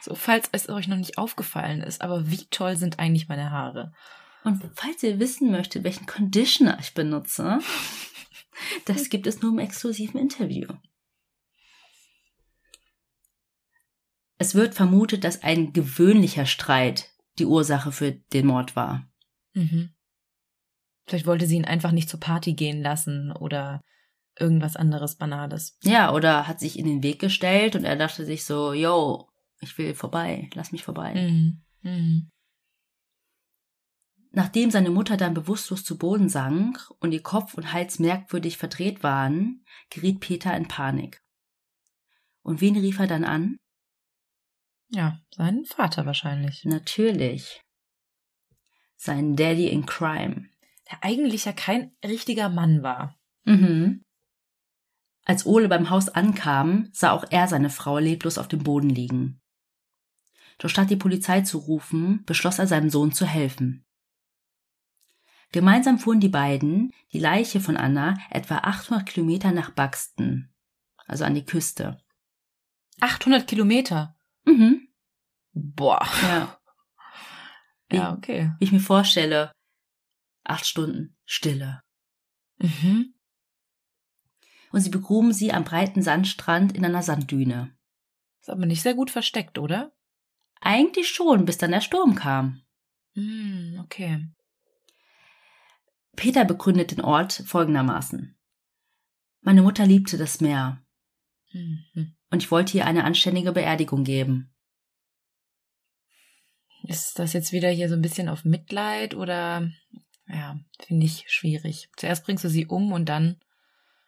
[0.00, 3.92] So, falls es euch noch nicht aufgefallen ist, aber wie toll sind eigentlich meine Haare?
[4.42, 7.58] Und falls ihr wissen möchtet, welchen Conditioner ich benutze,
[8.86, 10.68] das gibt es nur im exklusiven Interview.
[14.38, 19.08] Es wird vermutet, dass ein gewöhnlicher Streit die Ursache für den Mord war.
[19.52, 19.90] Mhm.
[21.06, 23.82] Vielleicht wollte sie ihn einfach nicht zur Party gehen lassen oder
[24.38, 25.76] irgendwas anderes Banales.
[25.82, 29.28] Ja, oder hat sich in den Weg gestellt und er dachte sich so, yo,
[29.60, 31.14] ich will vorbei, lass mich vorbei.
[31.14, 31.62] Mhm.
[31.82, 32.30] Mhm.
[34.30, 39.02] Nachdem seine Mutter dann bewusstlos zu Boden sank und ihr Kopf und Hals merkwürdig verdreht
[39.02, 41.22] waren, geriet Peter in Panik.
[42.42, 43.58] Und wen rief er dann an?
[44.90, 46.64] Ja, seinen Vater wahrscheinlich.
[46.64, 47.62] Natürlich.
[48.96, 50.48] Sein Daddy in Crime.
[50.90, 53.18] Der eigentlich ja kein richtiger Mann war.
[53.44, 54.02] Mhm.
[55.24, 59.42] Als Ole beim Haus ankam, sah auch er seine Frau leblos auf dem Boden liegen.
[60.56, 63.84] Doch statt die Polizei zu rufen, beschloss er seinem Sohn zu helfen.
[65.52, 70.52] Gemeinsam fuhren die beiden die Leiche von Anna etwa 800 Kilometer nach Buxton,
[71.06, 72.02] also an die Küste.
[73.00, 74.17] 800 Kilometer.
[74.48, 74.88] Mhm.
[75.52, 76.06] Boah.
[76.22, 76.54] Ja.
[77.90, 78.52] Ja, okay.
[78.58, 79.50] Wie ich mir vorstelle,
[80.44, 81.80] acht Stunden Stille.
[82.58, 83.14] Mhm.
[84.72, 87.74] Und sie begruben sie am breiten Sandstrand in einer Sanddüne.
[88.42, 89.96] Ist aber nicht sehr gut versteckt, oder?
[90.60, 92.60] Eigentlich schon, bis dann der Sturm kam.
[93.14, 94.28] Hm, okay.
[96.14, 98.38] Peter begründet den Ort folgendermaßen.
[99.40, 100.84] Meine Mutter liebte das Meer
[101.52, 102.14] Mhm.
[102.30, 104.54] und ich wollte ihr eine anständige Beerdigung geben.
[106.84, 109.70] Ist das jetzt wieder hier so ein bisschen auf Mitleid oder
[110.28, 111.88] ja, finde ich schwierig.
[111.96, 113.38] Zuerst bringst du sie um und dann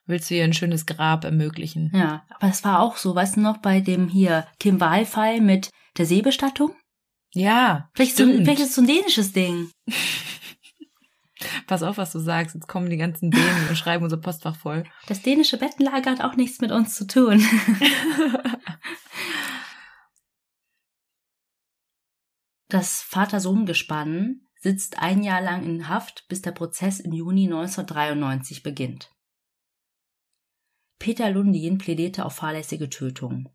[0.07, 1.90] willst du ihr ein schönes Grab ermöglichen.
[1.94, 5.70] Ja, aber es war auch so, weißt du noch, bei dem hier Kim Wahl-Fall mit
[5.96, 6.74] der Seebestattung?
[7.33, 9.70] Ja, Vielleicht, so, vielleicht ist es so ein dänisches Ding.
[11.66, 12.55] Pass auf, was du sagst.
[12.55, 14.85] Jetzt kommen die ganzen Dänen und schreiben unser Postfach voll.
[15.07, 17.42] Das dänische Bettenlager hat auch nichts mit uns zu tun.
[22.70, 29.11] Das Vater-Sohn-Gespann sitzt ein Jahr lang in Haft, bis der Prozess im Juni 1993 beginnt.
[31.00, 33.48] Peter Lundin plädierte auf fahrlässige Tötung.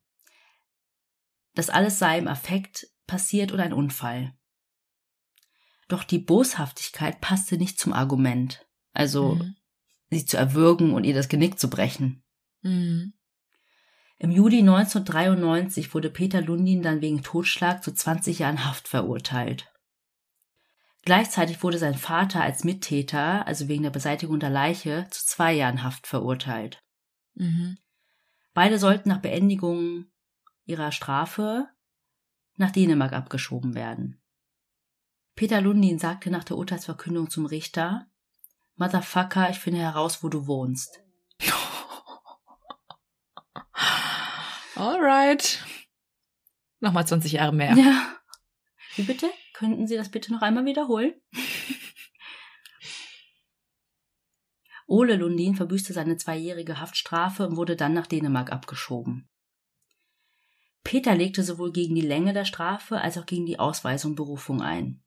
[1.53, 4.35] Das alles sei im Affekt passiert oder ein Unfall.
[5.87, 9.55] Doch die Boshaftigkeit passte nicht zum Argument, also Mhm.
[10.09, 12.23] sie zu erwürgen und ihr das Genick zu brechen.
[12.61, 13.13] Mhm.
[14.17, 19.71] Im Juli 1993 wurde Peter Lundin dann wegen Totschlag zu 20 Jahren Haft verurteilt.
[21.03, 25.83] Gleichzeitig wurde sein Vater als Mittäter, also wegen der Beseitigung der Leiche, zu zwei Jahren
[25.83, 26.81] Haft verurteilt.
[27.35, 27.77] Mhm.
[28.55, 30.05] Beide sollten nach Beendigung
[30.65, 31.67] ihrer Strafe
[32.57, 34.19] nach Dänemark abgeschoben werden.
[35.35, 38.07] Peter Lundin sagte nach der Urteilsverkündung zum Richter,
[38.75, 41.01] Motherfucker, ich finde heraus, wo du wohnst.
[44.75, 45.65] Alright.
[46.79, 47.75] Nochmal 20 Jahre mehr.
[47.75, 48.15] Ja.
[48.95, 49.29] Wie bitte?
[49.53, 51.13] Könnten Sie das bitte noch einmal wiederholen?
[54.87, 59.27] Ole Lundin verbüßte seine zweijährige Haftstrafe und wurde dann nach Dänemark abgeschoben.
[60.83, 65.04] Peter legte sowohl gegen die Länge der Strafe als auch gegen die Ausweisung Berufung ein.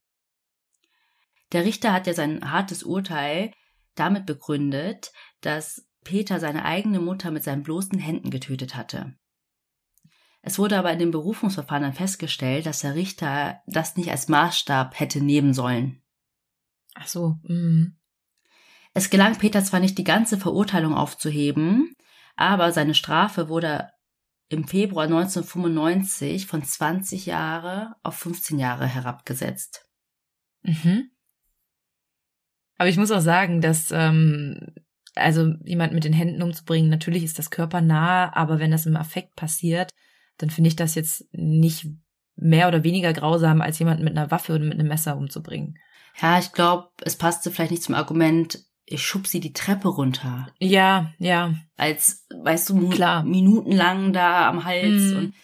[1.53, 3.53] Der Richter hat ja sein hartes Urteil
[3.95, 9.15] damit begründet, dass Peter seine eigene Mutter mit seinen bloßen Händen getötet hatte.
[10.41, 14.99] Es wurde aber in dem Berufungsverfahren dann festgestellt, dass der Richter das nicht als Maßstab
[14.99, 16.03] hätte nehmen sollen.
[16.95, 17.37] Ach so.
[17.43, 17.97] Mhm.
[18.95, 21.95] Es gelang Peter zwar nicht, die ganze Verurteilung aufzuheben,
[22.37, 23.91] aber seine Strafe wurde
[24.49, 29.87] im Februar 1995 von 20 Jahre auf 15 Jahre herabgesetzt.
[30.63, 31.11] Mhm.
[32.79, 34.61] Aber ich muss auch sagen, dass ähm,
[35.15, 39.35] also jemand mit den Händen umzubringen, natürlich ist das körpernah, aber wenn das im Affekt
[39.37, 39.91] passiert,
[40.39, 41.89] dann finde ich das jetzt nicht
[42.37, 45.77] mehr oder weniger grausam, als jemanden mit einer Waffe oder mit einem Messer umzubringen.
[46.23, 50.49] Ja, ich glaube, es passte vielleicht nicht zum Argument, ich schub sie die Treppe runter.
[50.61, 51.55] Ja, ja.
[51.77, 53.25] Als, weißt du, Klar.
[53.25, 55.17] minutenlang da am Hals Mhm.
[55.17, 55.35] und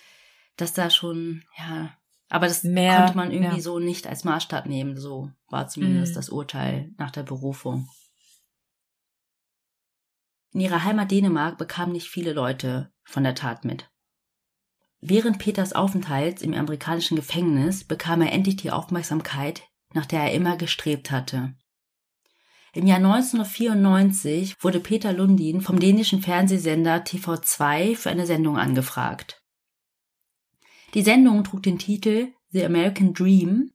[0.57, 1.91] dass da schon, ja.
[2.35, 3.63] Aber das Mehr, konnte man irgendwie ja.
[3.63, 4.97] so nicht als Maßstab nehmen.
[4.99, 6.17] So war zumindest Mhm.
[6.17, 7.89] das Urteil nach der Berufung.
[10.53, 13.89] In ihrer Heimat Dänemark bekamen nicht viele Leute von der Tat mit.
[15.01, 20.57] Während Peters Aufenthalts im amerikanischen Gefängnis bekam er endlich die Aufmerksamkeit, nach der er immer
[20.57, 21.55] gestrebt hatte.
[22.73, 29.44] Im Jahr 1994 wurde Peter Lundin vom dänischen Fernsehsender TV2 für eine Sendung angefragt.
[30.95, 33.73] Die Sendung trug den Titel The American Dream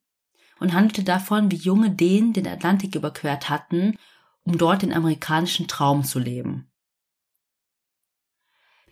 [0.59, 3.95] und handelte davon, wie junge Dänen den Atlantik überquert hatten,
[4.43, 6.71] um dort den amerikanischen Traum zu leben.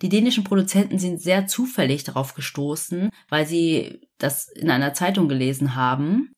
[0.01, 5.75] Die dänischen Produzenten sind sehr zufällig darauf gestoßen, weil sie das in einer Zeitung gelesen
[5.75, 6.33] haben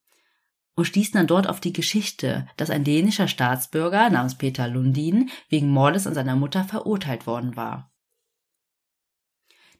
[0.75, 5.69] und stießen dann dort auf die Geschichte, dass ein dänischer Staatsbürger namens Peter Lundin wegen
[5.69, 7.91] Mordes an seiner Mutter verurteilt worden war.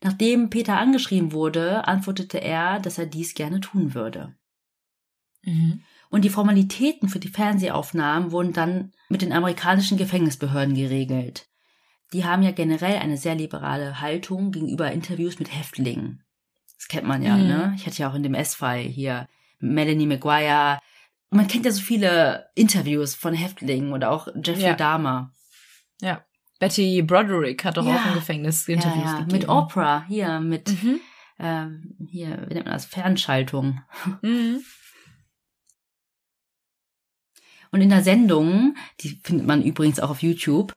[0.01, 4.35] Nachdem Peter angeschrieben wurde, antwortete er, dass er dies gerne tun würde.
[5.43, 5.81] Mhm.
[6.09, 11.47] Und die Formalitäten für die Fernsehaufnahmen wurden dann mit den amerikanischen Gefängnisbehörden geregelt.
[12.13, 16.23] Die haben ja generell eine sehr liberale Haltung gegenüber Interviews mit Häftlingen.
[16.77, 17.47] Das kennt man ja, Mhm.
[17.47, 17.73] ne?
[17.75, 19.27] Ich hatte ja auch in dem S-Fall hier
[19.59, 20.79] Melanie Maguire.
[21.29, 24.73] Man kennt ja so viele Interviews von Häftlingen oder auch Jeffrey Ja.
[24.75, 25.31] Dahmer.
[26.01, 26.23] Ja.
[26.60, 27.95] Betty Broderick hat doch Ja.
[27.95, 29.19] auch im Gefängnis Interviews ja, ja.
[29.19, 29.32] gegeben.
[29.39, 31.00] Mit Oprah, hier, mit, Mhm.
[31.39, 32.86] ähm, hier, wie nennt man das?
[32.86, 33.82] Fernschaltung.
[34.22, 34.62] Mhm.
[37.72, 40.74] Und in der Sendung, die findet man übrigens auch auf YouTube,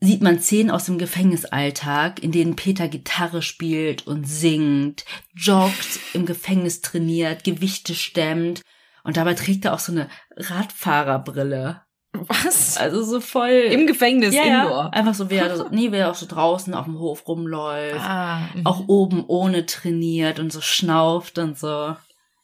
[0.00, 5.04] sieht man Szenen aus dem Gefängnisalltag, in denen Peter Gitarre spielt und singt,
[5.34, 8.62] joggt, im Gefängnis trainiert, Gewichte stemmt
[9.04, 11.82] und dabei trägt er auch so eine Radfahrerbrille.
[12.12, 12.76] Was?
[12.76, 13.50] Also so voll.
[13.50, 14.84] Im Gefängnis, ja, indoor.
[14.84, 14.90] ja.
[14.90, 18.00] Einfach so, wie er, so, nee, wie er auch so draußen auf dem Hof rumläuft.
[18.00, 18.66] Ah, mhm.
[18.66, 21.96] Auch oben ohne trainiert und so schnauft und so.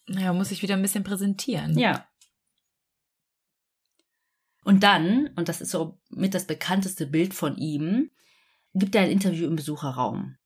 [0.09, 1.77] Ja, muss ich wieder ein bisschen präsentieren.
[1.77, 2.07] Ja.
[4.63, 8.11] Und dann, und das ist so mit das bekannteste Bild von ihm,
[8.75, 10.37] gibt er ein Interview im Besucherraum.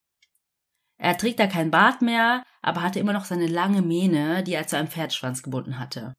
[0.99, 4.67] Er trägt da kein Bart mehr, aber hatte immer noch seine lange Mähne, die er
[4.67, 6.15] zu einem Pferdeschwanz gebunden hatte.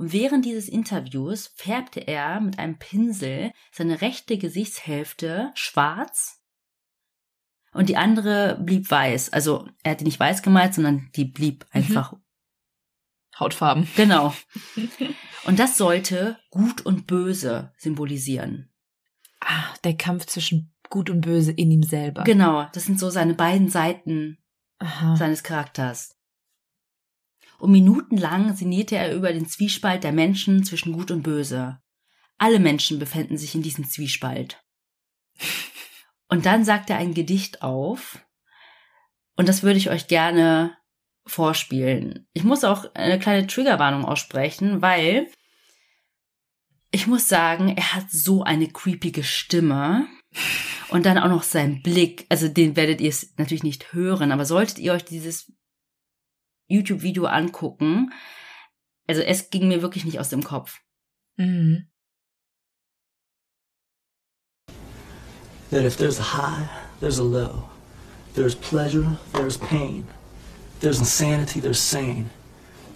[0.00, 6.40] Und während dieses Interviews färbte er mit einem Pinsel seine rechte Gesichtshälfte schwarz
[7.74, 9.34] und die andere blieb weiß.
[9.34, 12.14] Also er hat die nicht weiß gemalt, sondern die blieb einfach
[13.38, 13.86] Hautfarben.
[13.94, 14.34] Genau.
[15.44, 18.70] Und das sollte Gut und Böse symbolisieren.
[19.40, 22.24] Ah, der Kampf zwischen Gut und Böse in ihm selber.
[22.24, 24.38] Genau, das sind so seine beiden Seiten
[24.78, 25.16] Aha.
[25.16, 26.19] seines Charakters.
[27.60, 31.78] Und minutenlang sinnierte er über den Zwiespalt der Menschen zwischen Gut und Böse.
[32.38, 34.62] Alle Menschen befänden sich in diesem Zwiespalt.
[36.28, 38.24] Und dann sagt er ein Gedicht auf.
[39.36, 40.74] Und das würde ich euch gerne
[41.26, 42.26] vorspielen.
[42.32, 45.28] Ich muss auch eine kleine Triggerwarnung aussprechen, weil
[46.90, 50.06] ich muss sagen, er hat so eine creepige Stimme.
[50.88, 52.26] Und dann auch noch sein Blick.
[52.30, 55.52] Also den werdet ihr natürlich nicht hören, aber solltet ihr euch dieses
[56.70, 58.12] YouTube-Video angucken,
[59.08, 60.80] also es ging mir wirklich nicht aus dem Kopf.
[61.36, 61.86] Mhm.
[65.70, 66.68] that if there's a high,
[67.00, 67.68] there's a low.
[68.34, 70.06] There's pleasure, there's pain.
[70.80, 72.30] There's insanity, there's sane.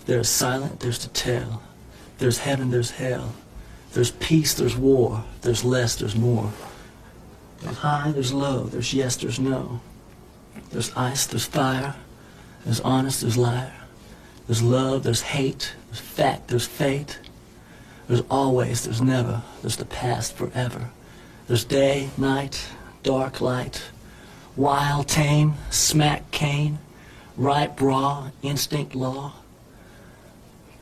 [0.07, 1.63] There's silent, there's to tell.
[2.19, 3.35] There's heaven, there's hell.
[3.93, 5.25] There's peace, there's war.
[5.43, 6.53] There's less, there's more.
[7.61, 8.65] There's high, there's low.
[8.65, 9.81] There's yes, there's no.
[10.71, 11.95] There's ice, there's fire.
[12.65, 13.73] There's honest, there's liar.
[14.47, 15.75] There's love, there's hate.
[15.89, 17.19] There's fact, there's fate.
[18.09, 19.43] There's always, there's never.
[19.63, 20.91] There's the past forever.
[21.47, 22.69] There's day, night,
[23.03, 23.83] dark light,
[24.57, 26.79] wild, tame, smack, cane,
[27.37, 29.35] right, raw, instinct, law,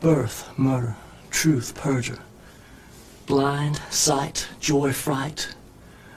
[0.01, 0.97] birth, murder,
[1.31, 2.19] truth, perjure,
[3.27, 5.55] blind, sight, joy, fright,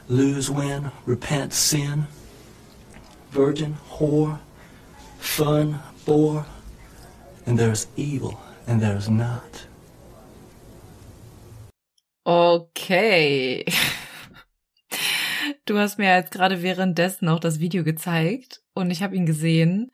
[0.08, 2.06] lose, win, repent, sin,
[3.30, 4.38] virgin, whore,
[5.26, 6.46] fun, bore,
[7.46, 9.66] and there's evil, and there's not.
[12.24, 13.64] Okay.
[15.64, 19.90] Du hast mir jetzt gerade währenddessen auch das Video gezeigt und ich habe ihn gesehen.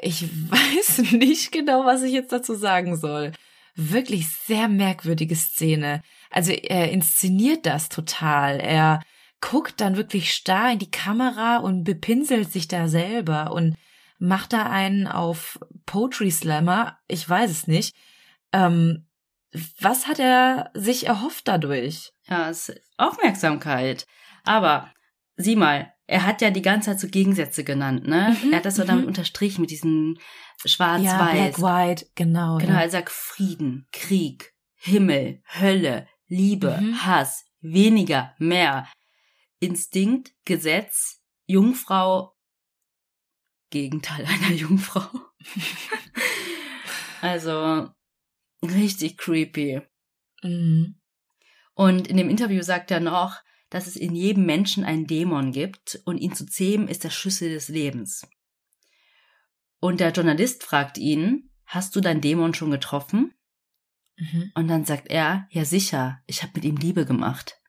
[0.00, 3.32] Ich weiß nicht genau, was ich jetzt dazu sagen soll.
[3.74, 6.02] Wirklich sehr merkwürdige Szene.
[6.30, 8.60] Also er inszeniert das total.
[8.60, 9.00] Er
[9.42, 13.76] guckt dann wirklich starr in die Kamera und bepinselt sich da selber und
[14.18, 16.96] macht da einen auf Poetry Slammer.
[17.08, 17.94] Ich weiß es nicht.
[18.52, 19.06] Ähm,
[19.80, 22.12] was hat er sich erhofft dadurch?
[22.26, 24.06] Ja, ist Aufmerksamkeit.
[24.44, 24.90] Aber
[25.36, 28.36] sieh mal, er hat ja die ganze Zeit so Gegensätze genannt, ne?
[28.42, 28.88] Mhm, er hat das so mhm.
[28.88, 30.16] damit unterstrichen mit diesem
[30.62, 31.56] Ja, Schwarz-Weiß.
[31.56, 32.58] Black, White, genau.
[32.58, 32.82] Genau, ja.
[32.82, 37.04] er sagt Frieden, Krieg, Himmel, Hölle, Liebe, Mhm.
[37.04, 38.86] Hass, weniger, mehr.
[39.62, 42.36] Instinkt, Gesetz, Jungfrau,
[43.70, 45.08] Gegenteil einer Jungfrau.
[47.20, 47.88] also
[48.60, 49.82] richtig creepy.
[50.42, 50.96] Mhm.
[51.74, 53.36] Und in dem Interview sagt er noch,
[53.70, 57.50] dass es in jedem Menschen einen Dämon gibt und ihn zu zähmen ist der Schlüssel
[57.50, 58.26] des Lebens.
[59.78, 63.32] Und der Journalist fragt ihn, hast du deinen Dämon schon getroffen?
[64.16, 64.50] Mhm.
[64.56, 67.61] Und dann sagt er, ja sicher, ich habe mit ihm Liebe gemacht.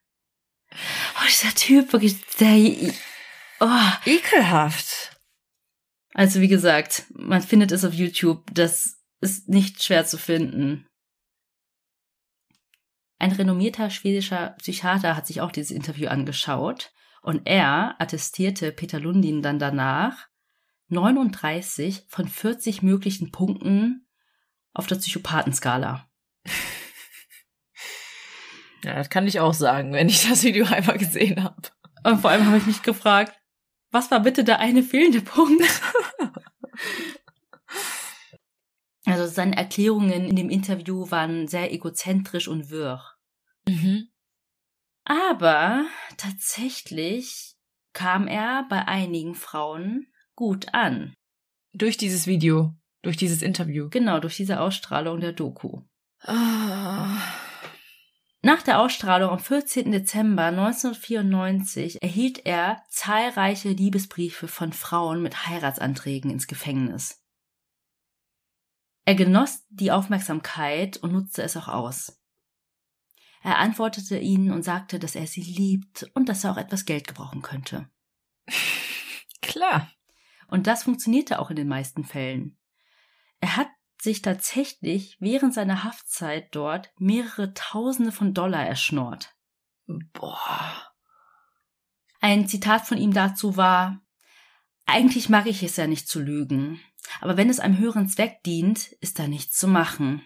[1.15, 2.93] Oh, dieser Typ, wirklich, der,
[3.59, 4.09] oh.
[4.09, 5.17] Ekelhaft.
[6.13, 10.85] Also wie gesagt, man findet es auf YouTube, das ist nicht schwer zu finden.
[13.19, 19.41] Ein renommierter schwedischer Psychiater hat sich auch dieses Interview angeschaut und er attestierte Peter Lundin
[19.41, 20.27] dann danach
[20.89, 24.07] 39 von 40 möglichen Punkten
[24.73, 26.07] auf der Psychopathenskala.
[28.83, 31.61] Ja, das kann ich auch sagen, wenn ich das Video einmal gesehen habe.
[32.03, 33.33] Und vor allem habe ich mich gefragt,
[33.91, 35.63] was war bitte der eine fehlende Punkt?
[39.05, 43.03] Also seine Erklärungen in dem Interview waren sehr egozentrisch und wirr.
[43.67, 44.07] Mhm.
[45.03, 47.55] Aber tatsächlich
[47.91, 51.13] kam er bei einigen Frauen gut an.
[51.73, 53.89] Durch dieses Video, durch dieses Interview.
[53.89, 55.81] Genau, durch diese Ausstrahlung der Doku.
[56.21, 57.17] Ah.
[58.45, 59.89] Nach der Ausstrahlung am 14.
[59.89, 67.23] Dezember 1994 erhielt er zahlreiche Liebesbriefe von Frauen mit Heiratsanträgen ins Gefängnis.
[69.05, 72.21] Er genoss die Aufmerksamkeit und nutzte es auch aus.
[73.43, 77.07] Er antwortete ihnen und sagte, dass er sie liebt und dass er auch etwas Geld
[77.07, 77.89] gebrauchen könnte.
[79.41, 79.89] Klar.
[80.49, 82.57] Und das funktionierte auch in den meisten Fällen.
[83.39, 83.69] Er hat
[84.03, 89.33] sich tatsächlich während seiner Haftzeit dort mehrere Tausende von Dollar erschnort.
[89.87, 90.91] Boah.
[92.19, 94.01] Ein Zitat von ihm dazu war,
[94.85, 96.79] eigentlich mag ich es ja nicht zu lügen,
[97.21, 100.25] aber wenn es einem höheren Zweck dient, ist da nichts zu machen.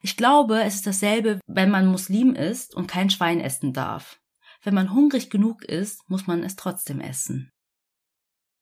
[0.00, 4.20] Ich glaube, es ist dasselbe, wenn man Muslim ist und kein Schwein essen darf.
[4.62, 7.52] Wenn man hungrig genug ist, muss man es trotzdem essen.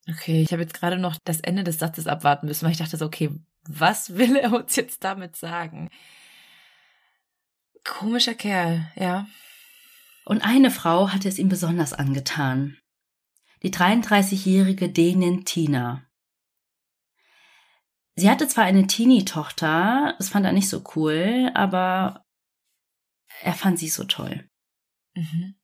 [0.09, 2.96] Okay, ich habe jetzt gerade noch das Ende des Satzes abwarten müssen, weil ich dachte
[2.96, 3.30] so, okay,
[3.66, 5.90] was will er uns jetzt damit sagen?
[7.84, 9.26] Komischer Kerl, ja.
[10.24, 12.78] Und eine Frau hatte es ihm besonders angetan.
[13.62, 16.07] Die 33-jährige Dänin Tina.
[18.16, 22.24] Sie hatte zwar eine Teenie-Tochter, das fand er nicht so cool, aber
[23.42, 24.48] er fand sie so toll.
[25.14, 25.57] Mhm.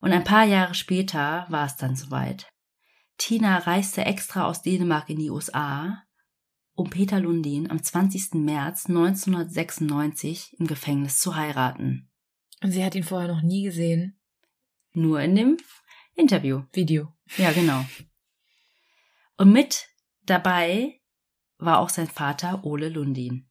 [0.00, 2.48] Und ein paar Jahre später war es dann soweit.
[3.16, 6.02] Tina reiste extra aus Dänemark in die USA,
[6.74, 8.34] um Peter Lundin am 20.
[8.34, 12.10] März 1996 im Gefängnis zu heiraten.
[12.62, 14.18] Und sie hat ihn vorher noch nie gesehen.
[14.92, 15.56] Nur in dem
[16.14, 16.62] Interview.
[16.72, 17.12] Video.
[17.36, 17.84] Ja, genau.
[19.36, 19.88] Und mit
[20.22, 21.00] dabei
[21.58, 23.48] war auch sein Vater Ole Lundin.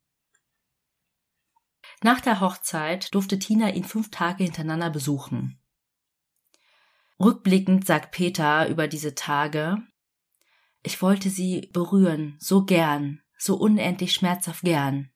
[2.01, 5.62] Nach der Hochzeit durfte Tina ihn fünf Tage hintereinander besuchen.
[7.20, 9.78] Rückblickend sagt Peter über diese Tage,
[10.82, 15.09] ich wollte sie berühren, so gern, so unendlich schmerzhaft gern.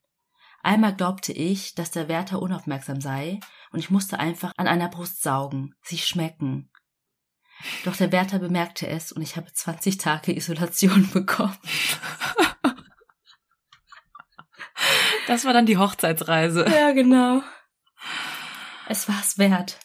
[0.64, 3.39] Einmal glaubte ich, dass der Wärter unaufmerksam sei,
[3.72, 6.72] und ich musste einfach an einer Brust saugen, sie schmecken.
[7.84, 11.58] Doch der Wärter bemerkte es und ich habe 20 Tage Isolation bekommen.
[15.28, 16.66] Das war dann die Hochzeitsreise.
[16.70, 17.41] Ja, genau.
[18.88, 19.80] Es war's wert.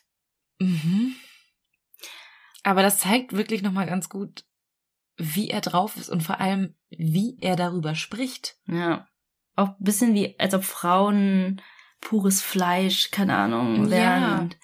[0.61, 1.12] Mhm.
[2.63, 4.45] Aber das zeigt wirklich nochmal ganz gut,
[5.17, 8.57] wie er drauf ist und vor allem, wie er darüber spricht.
[8.67, 9.07] Ja.
[9.57, 11.61] Auch ein bisschen wie, als ob Frauen
[12.01, 14.23] pures Fleisch, keine Ahnung, wären.
[14.23, 14.39] Ja.
[14.39, 14.57] Und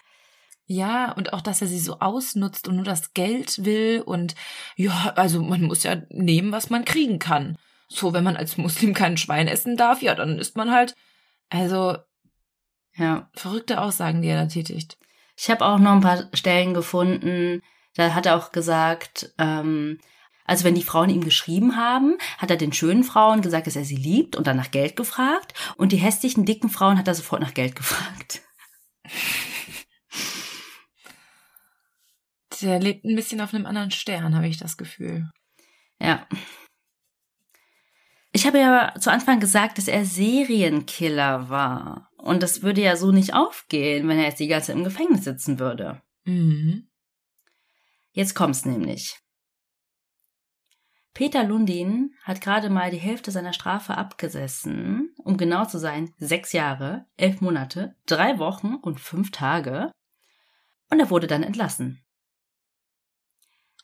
[0.66, 4.34] Ja, und auch, dass er sie so ausnutzt und nur das Geld will und
[4.76, 7.56] ja, also man muss ja nehmen, was man kriegen kann.
[7.88, 10.94] So, wenn man als Muslim kein Schwein essen darf, ja, dann isst man halt.
[11.48, 11.96] Also,
[12.94, 13.30] ja.
[13.32, 14.98] verrückte Aussagen, die er da tätigt.
[15.36, 17.62] Ich habe auch noch ein paar Stellen gefunden,
[17.98, 19.98] da hat er auch gesagt, ähm,
[20.44, 23.84] also wenn die Frauen ihm geschrieben haben, hat er den schönen Frauen gesagt, dass er
[23.84, 25.52] sie liebt und dann nach Geld gefragt.
[25.76, 28.40] Und die hässlichen, dicken Frauen hat er sofort nach Geld gefragt.
[32.62, 35.28] Der lebt ein bisschen auf einem anderen Stern, habe ich das Gefühl.
[36.00, 36.26] Ja.
[38.32, 42.10] Ich habe ja zu Anfang gesagt, dass er Serienkiller war.
[42.16, 45.24] Und das würde ja so nicht aufgehen, wenn er jetzt die ganze Zeit im Gefängnis
[45.24, 46.00] sitzen würde.
[46.24, 46.88] Mhm.
[48.18, 49.16] Jetzt kommt's nämlich.
[51.14, 56.52] Peter Lundin hat gerade mal die Hälfte seiner Strafe abgesessen, um genau zu sein, sechs
[56.52, 59.92] Jahre, elf Monate, drei Wochen und fünf Tage.
[60.90, 62.04] Und er wurde dann entlassen.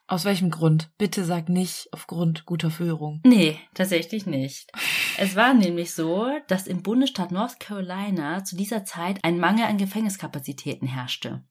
[0.08, 0.90] Aus welchem Grund?
[0.98, 3.20] Bitte sag nicht aufgrund guter Führung.
[3.24, 4.72] Nee, tatsächlich nicht.
[5.16, 9.78] Es war nämlich so, dass im Bundesstaat North Carolina zu dieser Zeit ein Mangel an
[9.78, 11.44] Gefängniskapazitäten herrschte.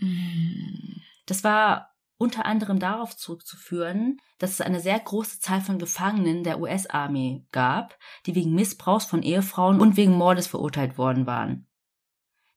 [0.00, 1.00] Mhm.
[1.26, 6.60] Das war unter anderem darauf zurückzuführen, dass es eine sehr große Zahl von Gefangenen der
[6.60, 11.66] US-Armee gab, die wegen Missbrauchs von Ehefrauen und wegen Mordes verurteilt worden waren.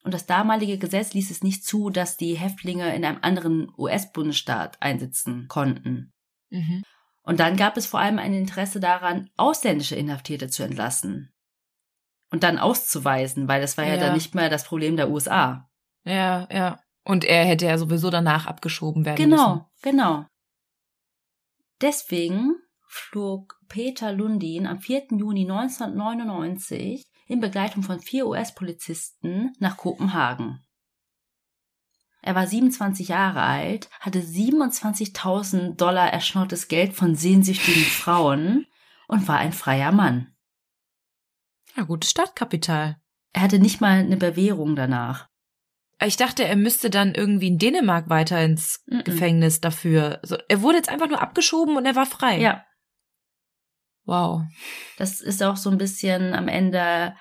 [0.04, 4.80] Und das damalige Gesetz ließ es nicht zu, dass die Häftlinge in einem anderen US-Bundesstaat
[4.82, 6.14] einsitzen konnten.
[6.52, 6.84] Mhm.
[7.24, 11.34] Und dann gab es vor allem ein Interesse daran, ausländische Inhaftierte zu entlassen.
[12.30, 14.00] Und dann auszuweisen, weil das war ja, Ja.
[14.00, 15.68] dann nicht mehr das Problem der USA.
[16.04, 16.80] Ja, ja.
[17.06, 19.66] Und er hätte ja sowieso danach abgeschoben werden Genau, müssen.
[19.84, 20.26] genau.
[21.82, 22.56] Deswegen
[22.88, 25.08] flog Peter Lundin am 4.
[25.12, 30.62] Juni 1999 in Begleitung von vier US-Polizisten nach Kopenhagen.
[32.22, 38.66] Er war 27 Jahre alt, hatte 27.000 Dollar erschnortes Geld von sehnsüchtigen Frauen
[39.08, 40.34] und war ein freier Mann.
[41.76, 43.00] Ja, gutes Startkapital.
[43.34, 45.30] Er hatte nicht mal eine Bewährung danach.
[46.04, 49.04] Ich dachte, er müsste dann irgendwie in Dänemark weiter ins Mhm.
[49.04, 50.20] Gefängnis dafür.
[50.24, 52.40] So, er wurde jetzt einfach nur abgeschoben und er war frei.
[52.40, 52.66] Ja,
[54.08, 54.44] Wow.
[54.98, 57.16] Das ist auch so ein bisschen am Ende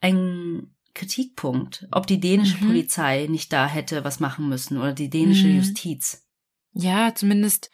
[0.00, 2.66] ein Kritikpunkt, ob die dänische Mhm.
[2.66, 5.56] Polizei nicht da hätte was machen müssen oder die dänische Mhm.
[5.56, 6.26] Justiz.
[6.72, 7.70] Ja, zumindest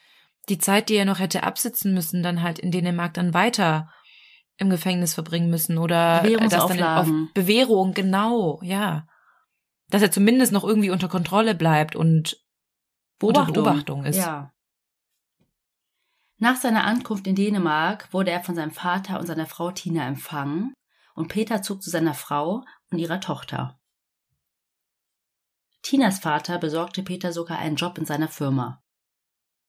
[0.49, 3.91] die Zeit, die er noch hätte absitzen müssen, dann halt in Dänemark dann weiter
[4.57, 7.09] im Gefängnis verbringen müssen oder das dann auf.
[7.35, 9.07] Bewährung, genau, ja.
[9.89, 12.43] Dass er zumindest noch irgendwie unter Kontrolle bleibt und
[13.19, 14.17] Beobachtung, unter Beobachtung ist.
[14.17, 14.53] Ja.
[16.39, 20.73] Nach seiner Ankunft in Dänemark wurde er von seinem Vater und seiner Frau Tina empfangen
[21.15, 23.81] und Peter zog zu seiner Frau und ihrer Tochter.
[25.83, 28.83] Tinas Vater besorgte Peter sogar einen Job in seiner Firma.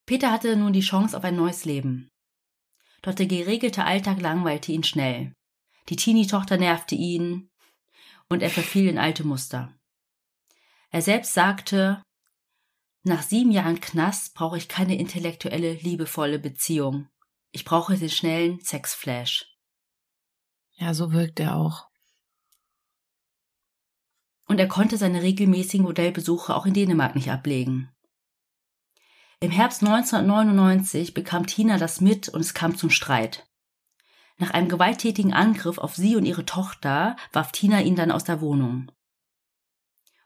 [0.05, 2.09] Peter hatte nun die Chance auf ein neues Leben.
[3.01, 5.33] Doch der geregelte Alltag langweilte ihn schnell.
[5.87, 7.49] Die Teenie-Tochter nervte ihn
[8.27, 9.73] und er verfiel in alte Muster.
[10.91, 12.01] Er selbst sagte,
[13.03, 17.07] nach sieben Jahren Knast brauche ich keine intellektuelle, liebevolle Beziehung.
[17.51, 19.45] Ich brauche den schnellen Sexflash.
[20.75, 21.87] Ja, so wirkt er auch.
[24.47, 27.91] Und er konnte seine regelmäßigen Modellbesuche auch in Dänemark nicht ablegen.
[29.39, 33.47] Im Herbst 1999 bekam Tina das mit und es kam zum Streit.
[34.37, 38.41] Nach einem gewalttätigen Angriff auf sie und ihre Tochter warf Tina ihn dann aus der
[38.41, 38.91] Wohnung.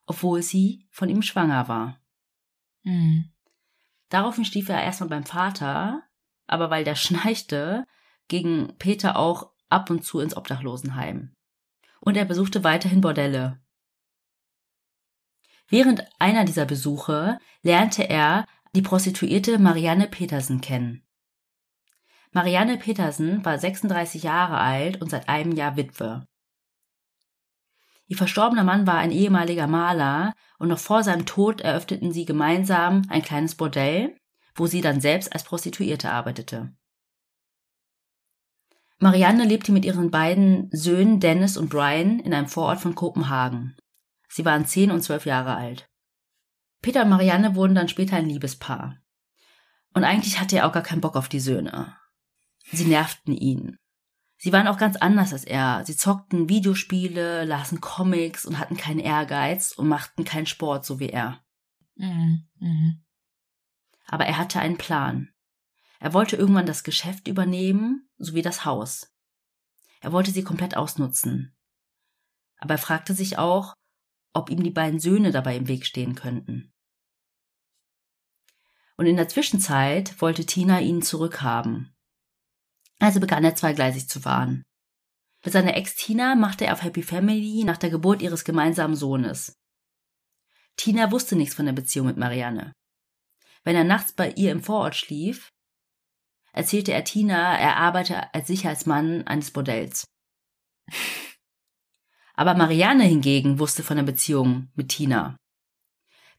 [0.05, 1.99] Obwohl sie von ihm schwanger war.
[2.83, 3.31] Mhm.
[4.09, 6.03] Daraufhin stief er erstmal beim Vater,
[6.47, 7.85] aber weil der schnarchte,
[8.27, 11.35] ging Peter auch ab und zu ins Obdachlosenheim.
[11.99, 13.59] Und er besuchte weiterhin Bordelle.
[15.67, 18.45] Während einer dieser Besuche lernte er
[18.75, 21.03] die Prostituierte Marianne Petersen kennen.
[22.31, 26.27] Marianne Petersen war 36 Jahre alt und seit einem Jahr Witwe.
[28.13, 33.01] Ihr verstorbener Mann war ein ehemaliger Maler und noch vor seinem Tod eröffneten sie gemeinsam
[33.09, 34.15] ein kleines Bordell,
[34.53, 36.71] wo sie dann selbst als Prostituierte arbeitete.
[38.99, 43.75] Marianne lebte mit ihren beiden Söhnen Dennis und Brian in einem Vorort von Kopenhagen.
[44.29, 45.89] Sie waren zehn und zwölf Jahre alt.
[46.83, 48.99] Peter und Marianne wurden dann später ein Liebespaar.
[49.95, 51.97] Und eigentlich hatte er auch gar keinen Bock auf die Söhne.
[52.71, 53.79] Sie nervten ihn.
[54.43, 55.85] Sie waren auch ganz anders als er.
[55.85, 61.07] Sie zockten Videospiele, lasen Comics und hatten keinen Ehrgeiz und machten keinen Sport, so wie
[61.07, 61.41] er.
[61.95, 62.45] Mhm.
[62.59, 63.05] Mhm.
[64.05, 65.29] Aber er hatte einen Plan.
[66.01, 69.15] Er wollte irgendwann das Geschäft übernehmen, sowie das Haus.
[70.01, 71.55] Er wollte sie komplett ausnutzen.
[72.57, 73.73] Aber er fragte sich auch,
[74.33, 76.73] ob ihm die beiden Söhne dabei im Weg stehen könnten.
[78.97, 81.92] Und in der Zwischenzeit wollte Tina ihn zurückhaben.
[83.03, 84.63] Also begann er zweigleisig zu fahren.
[85.43, 89.57] Mit seiner Ex Tina machte er auf Happy Family nach der Geburt ihres gemeinsamen Sohnes.
[90.77, 92.71] Tina wusste nichts von der Beziehung mit Marianne.
[93.65, 95.49] Wenn er nachts bei ihr im Vorort schlief,
[96.53, 100.05] erzählte er Tina, er arbeite als Sicherheitsmann eines Bordells.
[102.35, 105.35] Aber Marianne hingegen wusste von der Beziehung mit Tina.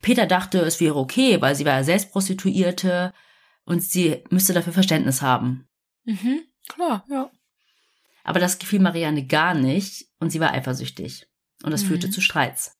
[0.00, 3.12] Peter dachte, es wäre okay, weil sie war ja selbst Prostituierte
[3.66, 5.66] und sie müsste dafür Verständnis haben.
[6.04, 6.46] Mhm.
[6.68, 7.30] Klar, ja.
[8.22, 11.26] Aber das gefiel Marianne gar nicht und sie war eifersüchtig.
[11.62, 11.88] Und das Mhm.
[11.88, 12.72] führte zu Streits.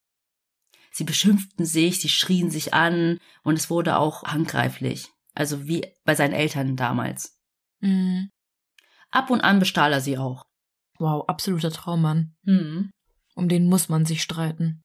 [0.90, 5.08] Sie beschimpften sich, sie schrien sich an und es wurde auch handgreiflich.
[5.34, 7.38] Also wie bei seinen Eltern damals.
[7.80, 8.30] Mhm.
[9.10, 10.44] Ab und an bestahl er sie auch.
[10.98, 12.34] Wow, absoluter Traummann.
[12.44, 12.90] Hm.
[13.34, 14.82] Um den muss man sich streiten.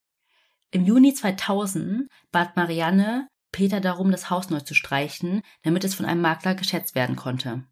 [0.71, 6.05] Im Juni 2000 bat Marianne Peter darum, das Haus neu zu streichen, damit es von
[6.05, 7.65] einem Makler geschätzt werden konnte.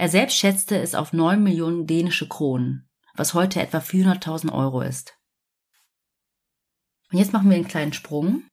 [0.00, 5.18] Er selbst schätzte es auf 9 Millionen dänische Kronen, was heute etwa 400.000 Euro ist.
[7.12, 8.44] Und jetzt machen wir einen kleinen Sprung.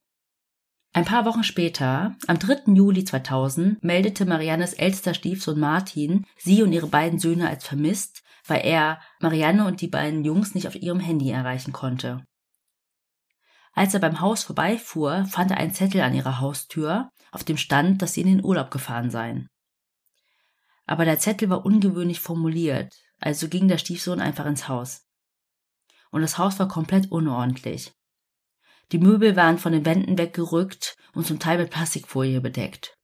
[0.92, 2.74] Ein paar Wochen später, am 3.
[2.74, 8.66] Juli 2000, meldete Mariannes ältester Stiefsohn Martin sie und ihre beiden Söhne als vermisst, weil
[8.66, 12.26] er Marianne und die beiden Jungs nicht auf ihrem Handy erreichen konnte.
[13.72, 18.02] Als er beim Haus vorbeifuhr, fand er einen Zettel an ihrer Haustür, auf dem stand,
[18.02, 19.48] dass sie in den Urlaub gefahren seien.
[20.88, 25.06] Aber der Zettel war ungewöhnlich formuliert, also ging der Stiefsohn einfach ins Haus.
[26.10, 27.94] Und das Haus war komplett unordentlich.
[28.94, 32.98] Die Möbel waren von den Wänden weggerückt und zum Teil mit Plastikfolie bedeckt.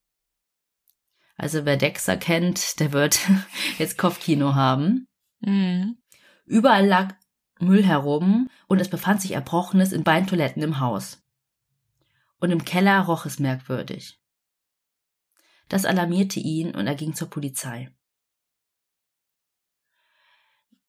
[1.36, 3.20] Also wer Dexter kennt, der wird
[3.78, 5.08] jetzt Kopfkino haben.
[5.42, 5.98] Mhm.
[6.46, 7.16] Überall lag
[7.60, 11.22] Müll herum und es befand sich Erbrochenes in beiden Toiletten im Haus.
[12.40, 14.20] Und im Keller roch es merkwürdig.
[15.70, 17.92] Das alarmierte ihn und er ging zur Polizei.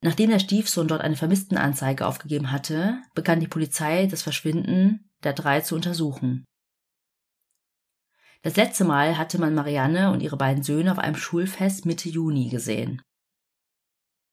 [0.00, 5.62] Nachdem der Stiefsohn dort eine Vermisstenanzeige aufgegeben hatte, begann die Polizei das Verschwinden der drei
[5.62, 6.44] zu untersuchen.
[8.42, 12.50] Das letzte Mal hatte man Marianne und ihre beiden Söhne auf einem Schulfest Mitte Juni
[12.50, 13.00] gesehen.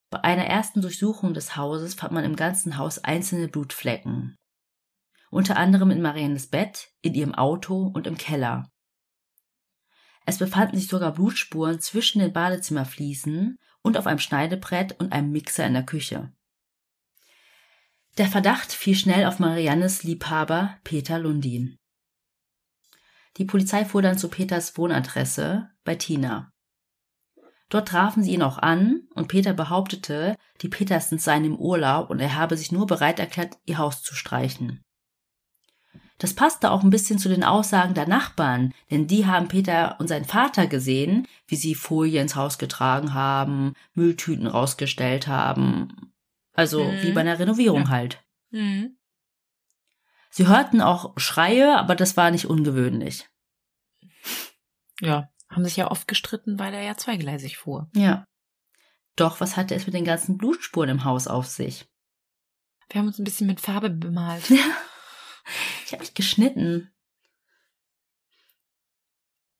[0.10, 4.36] Bei einer ersten Durchsuchung des Hauses fand man im ganzen Haus einzelne Blutflecken.
[5.30, 8.70] Unter anderem in Mariannes Bett, in ihrem Auto und im Keller.
[10.26, 15.66] Es befanden sich sogar Blutspuren zwischen den Badezimmerfliesen und auf einem Schneidebrett und einem Mixer
[15.66, 16.32] in der Küche.
[18.18, 21.78] Der Verdacht fiel schnell auf Mariannes Liebhaber Peter Lundin.
[23.38, 26.52] Die Polizei fuhr dann zu Peters Wohnadresse bei Tina.
[27.70, 32.20] Dort trafen sie ihn auch an und Peter behauptete, die Petersens seien im Urlaub und
[32.20, 34.84] er habe sich nur bereit erklärt, ihr Haus zu streichen.
[36.22, 40.08] Das passte auch ein bisschen zu den Aussagen der Nachbarn, denn die haben Peter und
[40.08, 46.14] seinen Vater gesehen, wie sie Folie ins Haus getragen haben, Mülltüten rausgestellt haben.
[46.54, 47.02] Also mhm.
[47.02, 47.90] wie bei einer Renovierung ja.
[47.90, 48.24] halt.
[48.52, 48.98] Mhm.
[50.30, 53.28] Sie hörten auch Schreie, aber das war nicht ungewöhnlich.
[55.00, 57.90] Ja, haben sich ja oft gestritten, weil er ja zweigleisig fuhr.
[57.96, 58.28] Ja.
[59.16, 61.90] Doch, was hatte es mit den ganzen Blutspuren im Haus auf sich?
[62.92, 64.48] Wir haben uns ein bisschen mit Farbe bemalt.
[64.52, 64.58] Ja.
[65.86, 66.92] Ich habe mich geschnitten.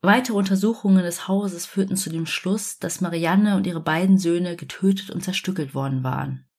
[0.02, 5.12] Weitere Untersuchungen des Hauses führten zu dem Schluss, dass Marianne und ihre beiden Söhne getötet
[5.12, 6.50] und zerstückelt worden waren.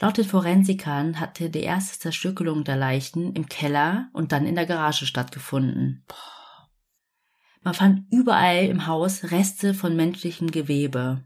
[0.00, 4.66] Laut den Forensikern hatte die erste Zerstückelung der Leichen im Keller und dann in der
[4.66, 6.04] Garage stattgefunden.
[7.62, 11.24] Man fand überall im Haus Reste von menschlichem Gewebe.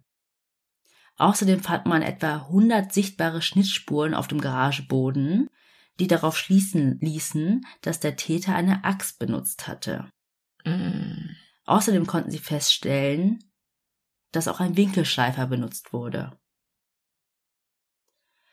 [1.17, 5.49] Außerdem fand man etwa 100 sichtbare Schnittspuren auf dem Garageboden,
[5.99, 10.11] die darauf schließen ließen, dass der Täter eine Axt benutzt hatte.
[10.65, 11.31] Mm.
[11.65, 13.45] Außerdem konnten sie feststellen,
[14.33, 16.39] dass auch ein Winkelschleifer benutzt wurde.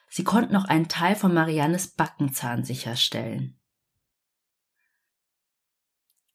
[0.09, 3.59] Sie konnten auch einen Teil von Mariannes Backenzahn sicherstellen.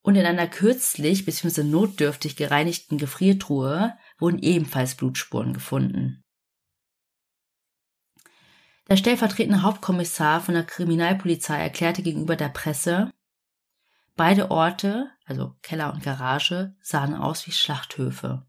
[0.02, 1.62] Und in einer kürzlich bzw.
[1.62, 6.24] notdürftig gereinigten Gefriertruhe wurden ebenfalls Blutspuren gefunden.
[8.90, 13.12] Der stellvertretende Hauptkommissar von der Kriminalpolizei erklärte gegenüber der Presse,
[14.16, 18.44] beide Orte, also Keller und Garage, sahen aus wie Schlachthöfe.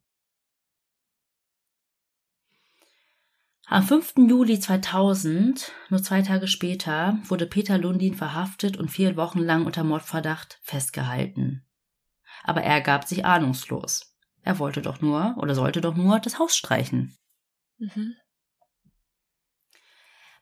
[3.68, 4.16] Am 5.
[4.28, 9.84] Juli 2000, nur zwei Tage später, wurde Peter Lundin verhaftet und vier Wochen lang unter
[9.84, 11.68] Mordverdacht festgehalten.
[12.44, 14.18] Aber er gab sich ahnungslos.
[14.42, 17.16] Er wollte doch nur oder sollte doch nur das Haus streichen.
[17.78, 18.16] Mhm.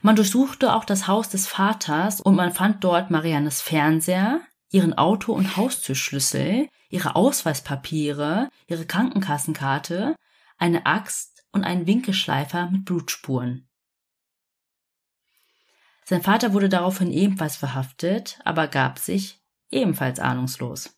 [0.02, 4.42] Man durchsuchte auch das Haus des Vaters und man fand dort Mariannes Fernseher,
[4.72, 10.16] ihren Auto- und Haustürschlüssel, ihre Ausweispapiere, ihre Krankenkassenkarte,
[10.58, 13.68] eine Axt, und einen Winkelschleifer mit Blutspuren.
[16.06, 20.96] Sein Vater wurde daraufhin ebenfalls verhaftet, aber gab sich ebenfalls ahnungslos.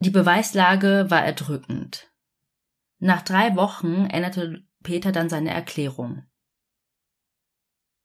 [0.00, 2.12] Die Beweislage war erdrückend.
[2.98, 6.24] Nach drei Wochen änderte Peter dann seine Erklärung.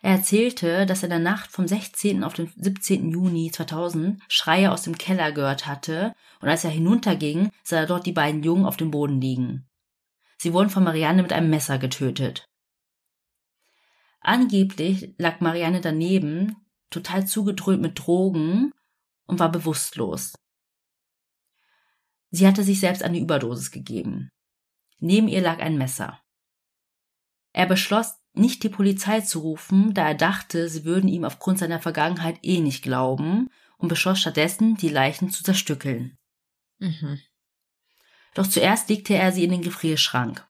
[0.02, 2.24] Er erzählte, dass er in der Nacht vom 16.
[2.24, 3.12] auf den 17.
[3.12, 8.08] Juni 2000 Schreie aus dem Keller gehört hatte und als er hinunterging, sah er dort
[8.08, 9.70] die beiden Jungen auf dem Boden liegen.
[10.38, 12.48] Sie wurden von Marianne mit einem Messer getötet.
[14.22, 16.56] Angeblich lag Marianne daneben,
[16.90, 18.72] total zugedröhnt mit Drogen
[19.26, 20.34] und war bewusstlos.
[22.32, 24.32] Sie hatte sich selbst eine Überdosis gegeben.
[25.00, 26.22] Neben ihr lag ein Messer.
[27.54, 31.80] Er beschloss, nicht die Polizei zu rufen, da er dachte, sie würden ihm aufgrund seiner
[31.80, 36.18] Vergangenheit eh nicht glauben und beschloss stattdessen, die Leichen zu zerstückeln.
[36.80, 37.20] Mhm.
[38.34, 40.48] Doch zuerst legte er sie in den Gefrierschrank.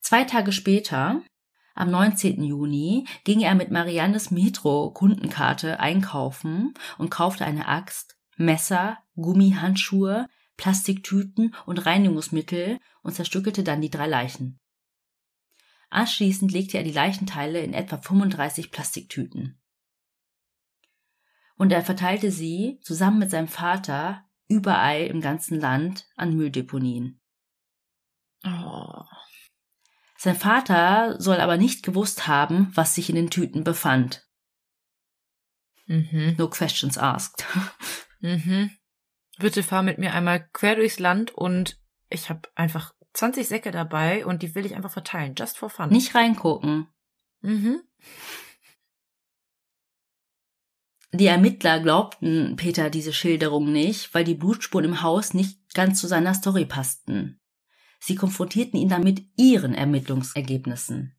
[0.00, 1.22] Zwei Tage später,
[1.74, 2.42] am 19.
[2.42, 11.84] Juni, ging er mit Mariannes Metro-Kundenkarte einkaufen und kaufte eine Axt, Messer, Gummihandschuhe, Plastiktüten und
[11.84, 14.60] Reinigungsmittel und zerstückelte dann die drei Leichen.
[15.90, 19.60] Anschließend legte er die Leichenteile in etwa 35 Plastiktüten.
[21.56, 27.20] Und er verteilte sie zusammen mit seinem Vater überall im ganzen Land an Mülldeponien.
[28.44, 29.04] Oh.
[30.16, 34.26] Sein Vater soll aber nicht gewusst haben, was sich in den Tüten befand.
[35.86, 36.34] Mhm.
[36.38, 37.44] No questions asked.
[38.20, 38.72] Mhm.
[39.38, 41.80] Bitte fahr mit mir einmal quer durchs Land und
[42.10, 45.90] ich habe einfach 20 Säcke dabei und die will ich einfach verteilen, just for fun.
[45.90, 46.86] Nicht reingucken.
[47.40, 47.82] Mhm.
[51.12, 56.06] Die Ermittler glaubten Peter diese Schilderung nicht, weil die Blutspuren im Haus nicht ganz zu
[56.06, 57.40] seiner Story passten.
[57.98, 61.16] Sie konfrontierten ihn dann mit ihren Ermittlungsergebnissen.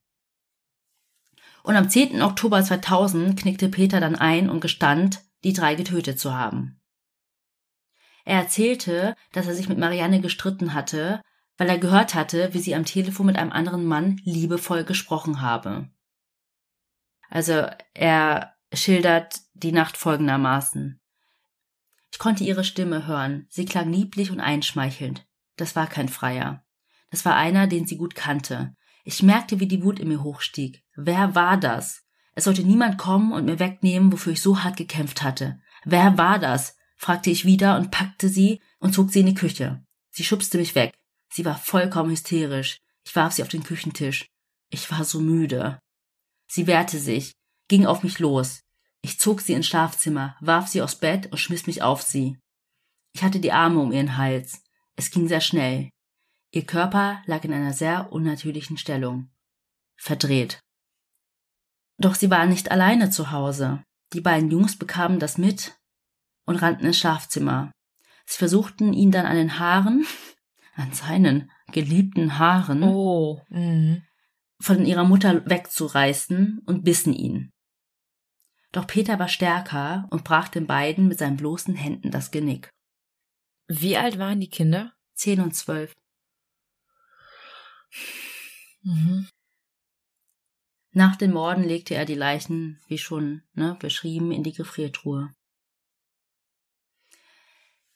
[1.63, 2.21] Und am 10.
[2.21, 6.79] Oktober 2000 knickte Peter dann ein und gestand, die drei getötet zu haben.
[8.23, 11.21] Er erzählte, dass er sich mit Marianne gestritten hatte,
[11.59, 15.89] weil er gehört hatte, wie sie am Telefon mit einem anderen Mann liebevoll gesprochen habe.
[17.29, 21.01] Also er schildert die Nacht folgendermaßen.
[22.11, 23.45] Ich konnte ihre Stimme hören.
[23.49, 25.27] Sie klang lieblich und einschmeichelnd.
[25.57, 26.63] Das war kein Freier.
[27.11, 28.73] Das war einer, den sie gut kannte.
[29.03, 30.85] Ich merkte, wie die Wut in mir hochstieg.
[30.95, 32.05] Wer war das?
[32.35, 35.59] Es sollte niemand kommen und mir wegnehmen, wofür ich so hart gekämpft hatte.
[35.83, 36.77] Wer war das?
[36.95, 39.83] fragte ich wieder und packte sie und zog sie in die Küche.
[40.09, 40.93] Sie schubste mich weg.
[41.31, 42.79] Sie war vollkommen hysterisch.
[43.05, 44.27] Ich warf sie auf den Küchentisch.
[44.69, 45.79] Ich war so müde.
[46.47, 47.33] Sie wehrte sich,
[47.67, 48.61] ging auf mich los.
[49.01, 52.37] Ich zog sie ins Schlafzimmer, warf sie aufs Bett und schmiss mich auf sie.
[53.13, 54.63] Ich hatte die Arme um ihren Hals.
[54.95, 55.89] Es ging sehr schnell.
[56.51, 59.29] Ihr Körper lag in einer sehr unnatürlichen Stellung.
[59.95, 60.59] Verdreht.
[61.97, 63.83] Doch sie war nicht alleine zu Hause.
[64.13, 65.77] Die beiden Jungs bekamen das mit
[66.45, 67.71] und rannten ins Schlafzimmer.
[68.25, 70.05] Sie versuchten ihn dann an den Haaren,
[70.79, 73.41] an seinen geliebten Haaren, Oh.
[73.49, 74.03] Mhm.
[74.61, 77.51] von ihrer Mutter wegzureißen und bissen ihn.
[78.71, 82.69] Doch Peter war stärker und brach den beiden mit seinen bloßen Händen das Genick.
[83.67, 84.93] Wie alt waren die Kinder?
[85.13, 85.95] Zehn und zwölf.
[88.81, 89.27] Mhm.
[90.91, 95.33] Nach den Morden legte er die Leichen, wie schon ne, beschrieben, in die Gefriertruhe.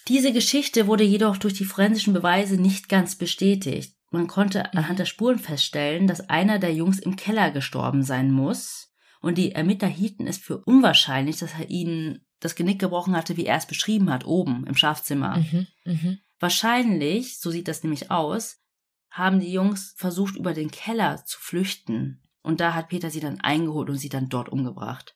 [0.08, 3.96] Diese Geschichte wurde jedoch durch die forensischen Beweise nicht ganz bestätigt.
[4.12, 8.94] Man konnte anhand der Spuren feststellen, dass einer der Jungs im Keller gestorben sein muss,
[9.24, 13.46] und die Ermittler hielten es für unwahrscheinlich, dass er ihnen das Genick gebrochen hatte, wie
[13.46, 15.38] er es beschrieben hat, oben im Schlafzimmer.
[15.38, 15.68] Mhm.
[15.86, 16.20] Mhm.
[16.40, 18.62] Wahrscheinlich, so sieht das nämlich aus,
[19.10, 22.22] haben die Jungs versucht, über den Keller zu flüchten.
[22.42, 25.16] Und da hat Peter sie dann eingeholt und sie dann dort umgebracht.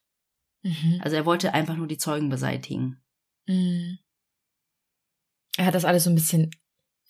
[0.62, 1.02] Mhm.
[1.04, 3.04] Also er wollte einfach nur die Zeugen beseitigen.
[3.46, 4.00] Mhm.
[5.58, 6.52] Er hat das alles so ein bisschen,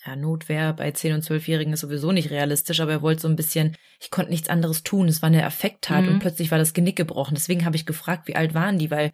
[0.05, 3.35] ja, Notwehr bei 10- und 12-Jährigen ist sowieso nicht realistisch, aber er wollte so ein
[3.35, 5.07] bisschen, ich konnte nichts anderes tun.
[5.07, 6.09] Es war eine Affekttat Mhm.
[6.13, 7.35] und plötzlich war das Genick gebrochen.
[7.35, 9.11] Deswegen habe ich gefragt, wie alt waren die, weil,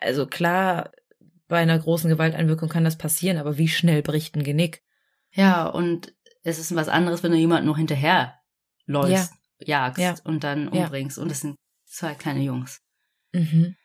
[0.00, 0.90] also klar,
[1.46, 4.82] bei einer großen Gewalteinwirkung kann das passieren, aber wie schnell bricht ein Genick?
[5.32, 8.34] Ja, und es ist was anderes, wenn du jemanden noch hinterher
[8.86, 10.14] läufst, jagst Ja.
[10.24, 10.84] und dann Ja.
[10.84, 11.18] umbringst.
[11.18, 12.80] Und es sind zwei kleine Jungs.
[13.32, 13.76] Mhm.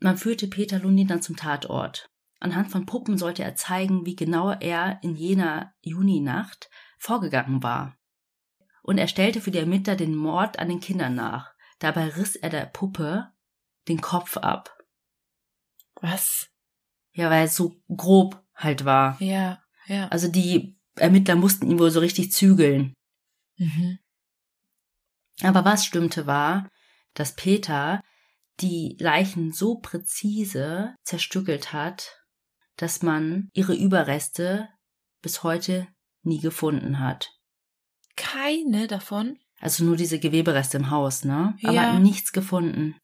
[0.00, 2.08] Man führte Peter Lundin dann zum Tatort.
[2.42, 7.96] Anhand von Puppen sollte er zeigen, wie genau er in jener Juninacht vorgegangen war.
[8.82, 11.54] Und er stellte für die Ermittler den Mord an den Kindern nach.
[11.78, 13.30] Dabei riss er der Puppe
[13.86, 14.76] den Kopf ab.
[16.00, 16.50] Was?
[17.12, 19.22] Ja, weil es so grob halt war.
[19.22, 20.08] Ja, ja.
[20.08, 22.92] Also die Ermittler mussten ihn wohl so richtig zügeln.
[23.56, 24.00] Mhm.
[25.42, 26.68] Aber was stimmte war,
[27.14, 28.02] dass Peter
[28.58, 32.21] die Leichen so präzise zerstückelt hat,
[32.76, 34.68] dass man ihre Überreste
[35.20, 35.86] bis heute
[36.22, 37.30] nie gefunden hat.
[38.16, 39.38] Keine davon?
[39.60, 41.56] Also nur diese Gewebereste im Haus, ne?
[41.62, 41.98] Aber Ja.
[41.98, 42.96] nichts gefunden.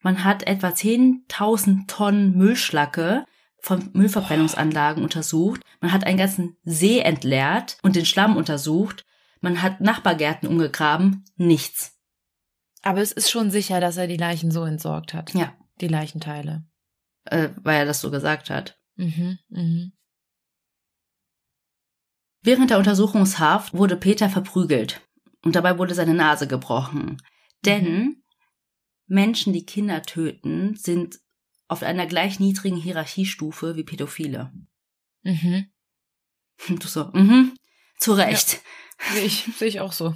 [0.00, 3.24] Man hat etwa 10.000 Tonnen Müllschlacke
[3.60, 5.62] von Müllverbrennungsanlagen untersucht.
[5.80, 9.04] Man hat einen ganzen See entleert und den Schlamm untersucht.
[9.40, 11.24] Man hat Nachbargärten umgegraben.
[11.36, 11.96] Nichts.
[12.82, 15.32] Aber es ist schon sicher, dass er die Leichen so entsorgt hat.
[15.34, 16.64] Ja, Die Leichenteile.
[17.24, 18.78] Äh, weil er das so gesagt hat.
[18.96, 19.38] Mhm.
[19.48, 19.92] Mhm.
[22.42, 25.00] Während der Untersuchungshaft wurde Peter verprügelt
[25.44, 27.22] und dabei wurde seine Nase gebrochen.
[27.64, 28.22] Denn
[29.06, 31.20] Menschen, die Kinder töten, sind
[31.68, 34.52] auf einer gleich niedrigen Hierarchiestufe wie Pädophile.
[35.22, 35.66] Mhm.
[36.68, 37.56] Und du so, mhm,
[37.98, 38.60] zu Recht.
[39.12, 40.14] Sehe ich, sehe ich auch so.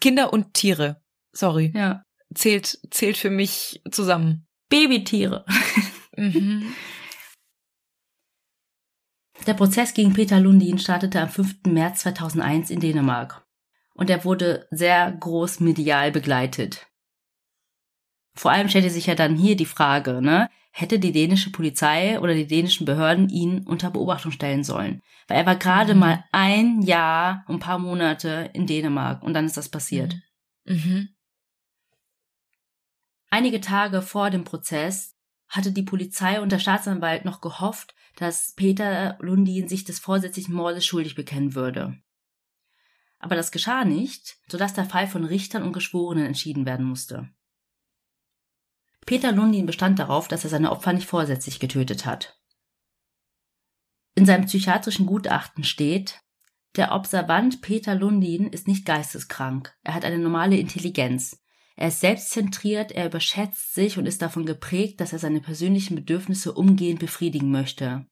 [0.00, 1.00] Kinder und Tiere.
[1.32, 1.72] Sorry.
[1.74, 2.04] Ja.
[2.34, 4.46] Zählt, zählt für mich zusammen.
[4.72, 5.44] Babytiere.
[6.16, 6.74] Mhm.
[9.46, 11.64] Der Prozess gegen Peter Lundin startete am 5.
[11.66, 13.44] März 2001 in Dänemark.
[13.94, 16.86] Und er wurde sehr groß medial begleitet.
[18.34, 20.48] Vor allem stellte sich ja dann hier die Frage, ne?
[20.70, 25.02] Hätte die dänische Polizei oder die dänischen Behörden ihn unter Beobachtung stellen sollen?
[25.28, 26.00] Weil er war gerade Mhm.
[26.00, 30.16] mal ein Jahr und ein paar Monate in Dänemark und dann ist das passiert.
[30.64, 31.10] Mhm.
[33.32, 35.16] Einige Tage vor dem Prozess
[35.48, 40.84] hatte die Polizei und der Staatsanwalt noch gehofft, dass Peter Lundin sich des vorsätzlichen Mordes
[40.84, 41.96] schuldig bekennen würde.
[43.18, 47.30] Aber das geschah nicht, sodass der Fall von Richtern und Geschworenen entschieden werden musste.
[49.06, 52.38] Peter Lundin bestand darauf, dass er seine Opfer nicht vorsätzlich getötet hat.
[54.14, 56.20] In seinem psychiatrischen Gutachten steht,
[56.76, 61.41] der Observant Peter Lundin ist nicht geisteskrank, er hat eine normale Intelligenz.
[61.82, 66.52] Er ist selbstzentriert, er überschätzt sich und ist davon geprägt, dass er seine persönlichen Bedürfnisse
[66.52, 68.06] umgehend befriedigen möchte.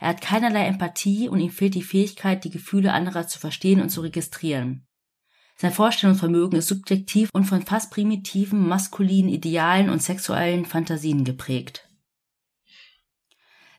[0.00, 3.90] Er hat keinerlei Empathie und ihm fehlt die Fähigkeit, die Gefühle anderer zu verstehen und
[3.90, 4.88] zu registrieren.
[5.54, 11.88] Sein Vorstellungsvermögen ist subjektiv und von fast primitiven maskulinen Idealen und sexuellen Fantasien geprägt.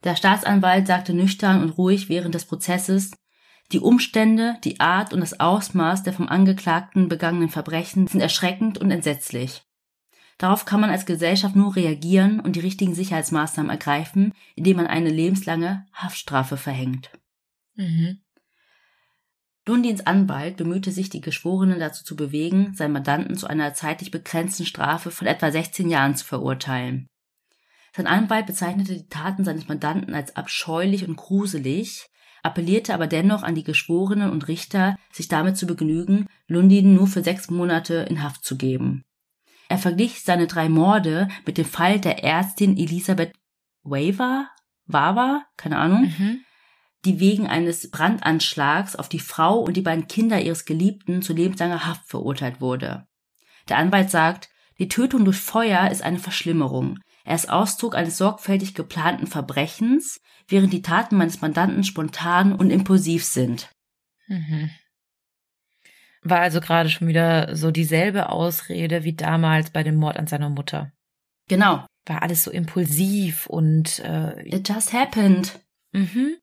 [0.05, 3.11] Der Staatsanwalt sagte nüchtern und ruhig während des Prozesses,
[3.74, 8.91] Die Umstände, die Art und das Ausmaß der vom Angeklagten begangenen Verbrechen sind erschreckend und
[8.91, 9.63] entsetzlich.
[10.38, 15.09] Darauf kann man als Gesellschaft nur reagieren und die richtigen Sicherheitsmaßnahmen ergreifen, indem man eine
[15.09, 17.09] lebenslange Haftstrafe verhängt.
[17.76, 18.22] Mhm.
[19.65, 24.65] Lundins Anwalt bemühte sich, die Geschworenen dazu zu bewegen, seinen Mandanten zu einer zeitlich begrenzten
[24.65, 27.07] Strafe von etwa 16 Jahren zu verurteilen.
[27.93, 32.07] Sein Anwalt bezeichnete die Taten seines Mandanten als abscheulich und gruselig,
[32.43, 37.23] appellierte aber dennoch an die Geschworenen und Richter, sich damit zu begnügen, Lundin nur für
[37.23, 39.03] sechs Monate in Haft zu geben.
[39.69, 43.33] Er verglich seine drei Morde mit dem Fall der Ärztin Elisabeth
[43.83, 44.47] Waver,
[44.85, 46.39] Wawa, keine Ahnung, Mhm.
[47.05, 51.85] die wegen eines Brandanschlags auf die Frau und die beiden Kinder ihres Geliebten zu lebenslanger
[51.85, 53.07] Haft verurteilt wurde.
[53.69, 56.99] Der Anwalt sagt, die Tötung durch Feuer ist eine Verschlimmerung.
[57.28, 63.25] Er ist Ausdruck eines sorgfältig geplanten Verbrechens, während die Taten meines Mandanten spontan und impulsiv
[63.25, 63.69] sind.
[64.28, 64.69] Mhm.
[66.21, 70.49] War also gerade schon wieder so dieselbe Ausrede wie damals bei dem Mord an seiner
[70.49, 70.93] Mutter.
[71.49, 71.86] Genau.
[72.05, 75.59] War alles so impulsiv und äh, It just happened.
[75.91, 76.38] mhm.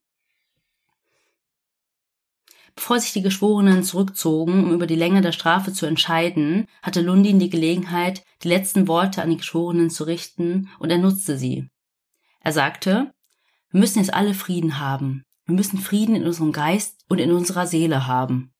[2.75, 7.39] Bevor sich die Geschworenen zurückzogen, um über die Länge der Strafe zu entscheiden, hatte Lundin
[7.39, 11.69] die Gelegenheit, die letzten Worte an die Geschworenen zu richten, und er nutzte sie.
[12.41, 13.13] Er sagte,
[13.71, 15.23] wir müssen jetzt alle Frieden haben.
[15.45, 18.53] Wir müssen Frieden in unserem Geist und in unserer Seele haben.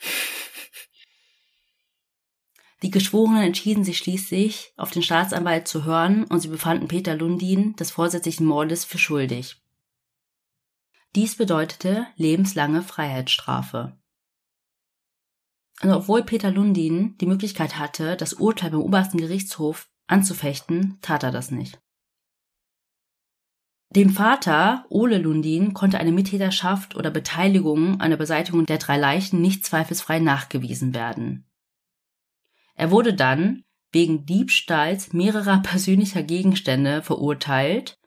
[2.82, 7.74] Die Geschworenen entschieden sich schließlich, auf den Staatsanwalt zu hören, und sie befanden Peter Lundin
[7.76, 9.56] des vorsätzlichen Mordes für schuldig.
[11.16, 13.98] Dies bedeutete lebenslange Freiheitsstrafe.
[15.80, 21.30] Also obwohl Peter Lundin die Möglichkeit hatte, das Urteil beim obersten Gerichtshof anzufechten, tat er
[21.30, 21.80] das nicht.
[23.94, 29.40] Dem Vater, Ole Lundin, konnte eine Mittäterschaft oder Beteiligung an der Beseitigung der drei Leichen
[29.40, 31.48] nicht zweifelsfrei nachgewiesen werden.
[32.74, 37.98] Er wurde dann wegen Diebstahls mehrerer persönlicher Gegenstände verurteilt,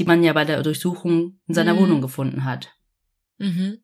[0.00, 1.78] die man ja bei der Durchsuchung in seiner Mhm.
[1.78, 2.74] Wohnung gefunden hat.
[3.36, 3.82] Mhm.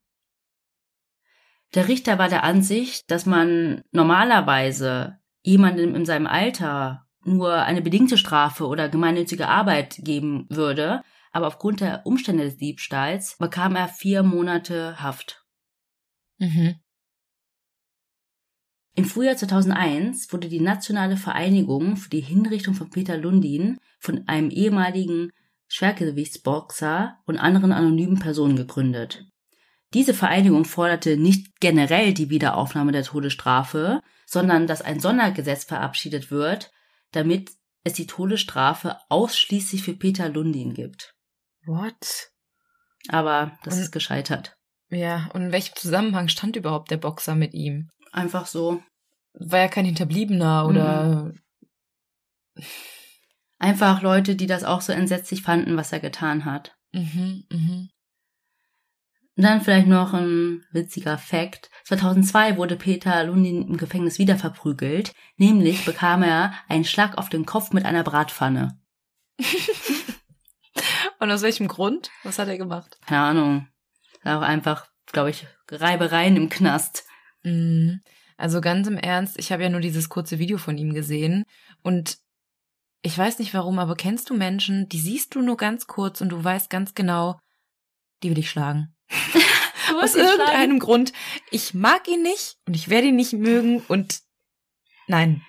[1.75, 8.17] Der Richter war der Ansicht, dass man normalerweise jemandem in seinem Alter nur eine bedingte
[8.17, 11.03] Strafe oder gemeinnützige Arbeit geben würde,
[11.33, 15.45] aber aufgrund der Umstände des Diebstahls bekam er vier Monate Haft.
[16.39, 16.77] Mhm.
[18.95, 24.49] Im Frühjahr 2001 wurde die Nationale Vereinigung für die Hinrichtung von Peter Lundin von einem
[24.49, 25.31] ehemaligen
[25.69, 29.25] Schwergewichtsboxer und anderen anonymen Personen gegründet.
[29.95, 36.73] Diese Vereinigung forderte nicht generell die Wiederaufnahme der Todesstrafe, sondern dass ein Sondergesetz verabschiedet wird,
[37.13, 37.53] damit
[37.85, 41.15] es die Todesstrafe ausschließlich für Peter Lundin gibt.
[41.65, 42.31] What?
[43.09, 44.57] Aber das Und- ist gescheitert.
[44.89, 47.91] Ja, und in welchem Zusammenhang stand überhaupt der Boxer mit ihm?
[48.13, 48.83] Einfach so.
[49.35, 51.33] War er kein Hinterbliebener oder
[53.59, 56.77] Einfach Leute, die das auch so entsetzlich fanden, was er getan hat.
[56.93, 57.89] mhm, mhm.
[59.37, 61.71] Und dann vielleicht noch ein witziger Fakt.
[61.85, 65.13] 2002 wurde Peter Lundin im Gefängnis wieder verprügelt.
[65.37, 68.81] Nämlich bekam er einen Schlag auf den Kopf mit einer Bratpfanne.
[71.21, 72.11] Und aus welchem Grund?
[72.23, 72.99] Was hat er gemacht?
[73.07, 73.69] Keine Ahnung.
[74.25, 77.05] Auch einfach, glaube ich, Reibereien im Knast.
[77.43, 78.01] Mhm.
[78.39, 81.45] Also ganz im Ernst, ich habe ja nur dieses kurze Video von ihm gesehen
[81.83, 82.19] und
[83.03, 86.31] ich weiß nicht warum, aber kennst du Menschen, die siehst du nur ganz kurz und
[86.31, 87.39] du weißt ganz genau,
[88.23, 88.95] die will ich schlagen.
[90.03, 91.13] Aus irgendeinem Grund.
[91.51, 94.21] Ich mag ihn nicht und ich werde ihn nicht mögen und
[95.07, 95.43] nein.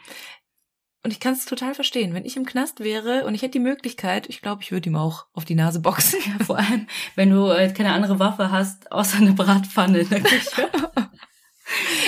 [1.04, 2.14] Und ich kann es total verstehen.
[2.14, 4.96] Wenn ich im Knast wäre und ich hätte die Möglichkeit, ich glaube, ich würde ihm
[4.96, 6.20] auch auf die Nase boxen.
[6.26, 10.22] Ja, vor allem, wenn du äh, keine andere Waffe hast, außer eine Bratpfanne in der
[10.22, 10.70] Küche.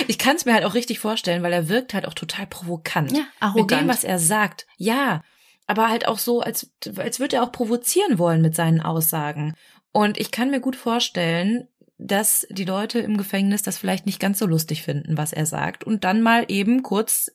[0.08, 3.12] Ich kann es mir halt auch richtig vorstellen, weil er wirkt halt auch total provokant.
[3.12, 4.66] ja, Mit dem, was er sagt.
[4.76, 5.22] Ja.
[5.66, 9.54] Aber halt auch so, als, als würde er auch provozieren wollen mit seinen Aussagen.
[9.92, 14.38] Und ich kann mir gut vorstellen, dass die Leute im Gefängnis das vielleicht nicht ganz
[14.38, 15.84] so lustig finden, was er sagt.
[15.84, 17.30] Und dann mal eben kurz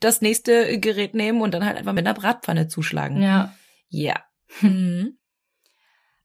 [0.00, 3.20] das nächste Gerät nehmen und dann halt einfach mit einer Bratpfanne zuschlagen.
[3.20, 3.54] Ja.
[3.88, 4.22] Ja.
[4.60, 5.18] Mhm.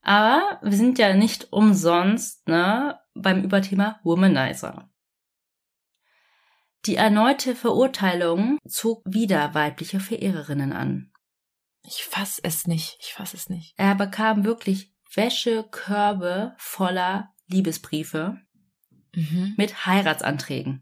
[0.01, 4.90] Aber wir sind ja nicht umsonst ne, beim Überthema Womanizer.
[6.85, 11.11] Die erneute Verurteilung zog wieder weibliche Verehrerinnen an.
[11.83, 12.97] Ich fass es nicht.
[13.01, 13.73] Ich fass es nicht.
[13.77, 18.37] Er bekam wirklich Wäschekörbe voller Liebesbriefe
[19.13, 19.55] Mhm.
[19.57, 20.81] mit Heiratsanträgen.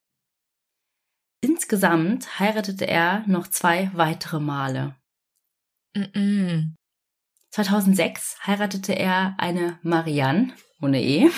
[1.41, 4.95] Insgesamt heiratete er noch zwei weitere Male.
[5.95, 6.75] Mhm.
[7.51, 11.31] 2006 heiratete er eine Marianne ohne Ehe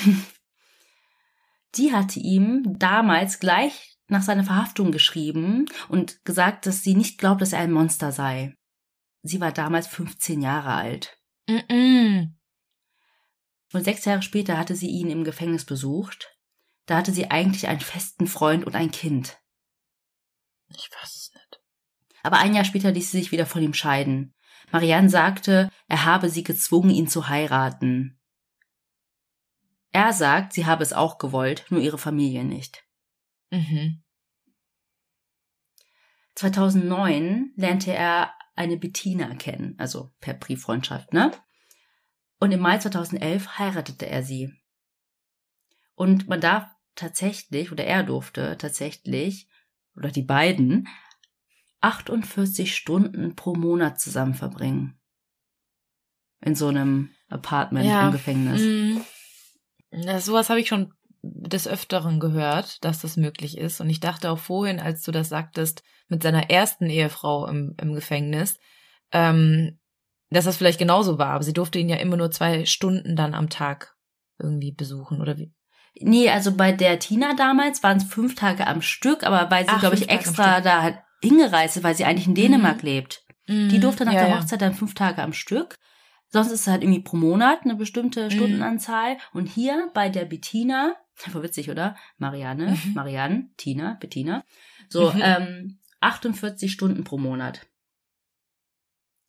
[1.75, 7.41] Die hatte ihm damals gleich nach seiner Verhaftung geschrieben und gesagt, dass sie nicht glaubt,
[7.41, 8.55] dass er ein Monster sei.
[9.23, 11.17] Sie war damals 15 Jahre alt.
[11.47, 12.29] Mm -mm.
[13.73, 16.37] Und sechs Jahre später hatte sie ihn im Gefängnis besucht.
[16.85, 19.39] Da hatte sie eigentlich einen festen Freund und ein Kind.
[20.69, 21.61] Ich weiß es nicht.
[22.23, 24.33] Aber ein Jahr später ließ sie sich wieder von ihm scheiden.
[24.71, 28.19] Marianne sagte, er habe sie gezwungen, ihn zu heiraten.
[29.91, 32.85] Er sagt, sie habe es auch gewollt, nur ihre Familie nicht.
[33.51, 34.01] Mhm.
[36.35, 41.31] 2009 lernte er eine Bettina kennen, also per Brieffreundschaft, ne?
[42.39, 44.53] Und im Mai 2011 heiratete er sie.
[45.95, 49.47] Und man darf tatsächlich, oder er durfte tatsächlich,
[49.95, 50.87] oder die beiden,
[51.81, 54.99] 48 Stunden pro Monat zusammen verbringen.
[56.39, 58.61] In so einem Apartment Ja, im Gefängnis.
[58.61, 59.01] Mm.
[59.91, 60.93] Ja, sowas habe ich schon
[61.23, 63.79] des Öfteren gehört, dass das möglich ist.
[63.79, 67.93] Und ich dachte auch vorhin, als du das sagtest, mit seiner ersten Ehefrau im, im
[67.93, 68.57] Gefängnis,
[69.11, 69.79] ähm,
[70.29, 71.33] dass das vielleicht genauso war.
[71.33, 73.95] Aber sie durfte ihn ja immer nur zwei Stunden dann am Tag
[74.39, 75.53] irgendwie besuchen, oder wie?
[75.99, 79.75] Nee, also bei der Tina damals waren es fünf Tage am Stück, aber weil sie,
[79.77, 82.89] glaube ich, Tage extra da halt hingereist ist, weil sie eigentlich in Dänemark Mhm.
[82.89, 83.25] lebt.
[83.47, 84.39] Die durfte nach ja, der ja.
[84.39, 85.75] Hochzeit dann fünf Tage am Stück.
[86.31, 88.31] Sonst ist es halt irgendwie pro Monat eine bestimmte Mhm.
[88.31, 89.17] Stundenanzahl.
[89.33, 91.95] Und hier bei der Bettina, voll witzig, oder?
[92.17, 92.93] Marianne, Mhm.
[92.93, 94.43] Marianne, Tina, Bettina.
[94.89, 95.21] So, Mhm.
[95.23, 97.67] ähm, 48 Stunden pro Monat.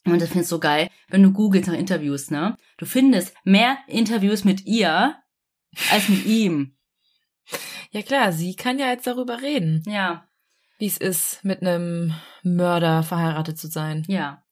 [0.04, 2.56] Und das findest du so geil, wenn du googelst nach Interviews, ne?
[2.76, 5.16] Du findest mehr Interviews mit ihr
[5.90, 6.76] als mit ihm.
[7.92, 10.26] Ja klar, sie kann ja jetzt darüber reden, Ja.
[10.78, 14.04] wie es ist, mit einem Mörder verheiratet zu sein.
[14.08, 14.42] Ja.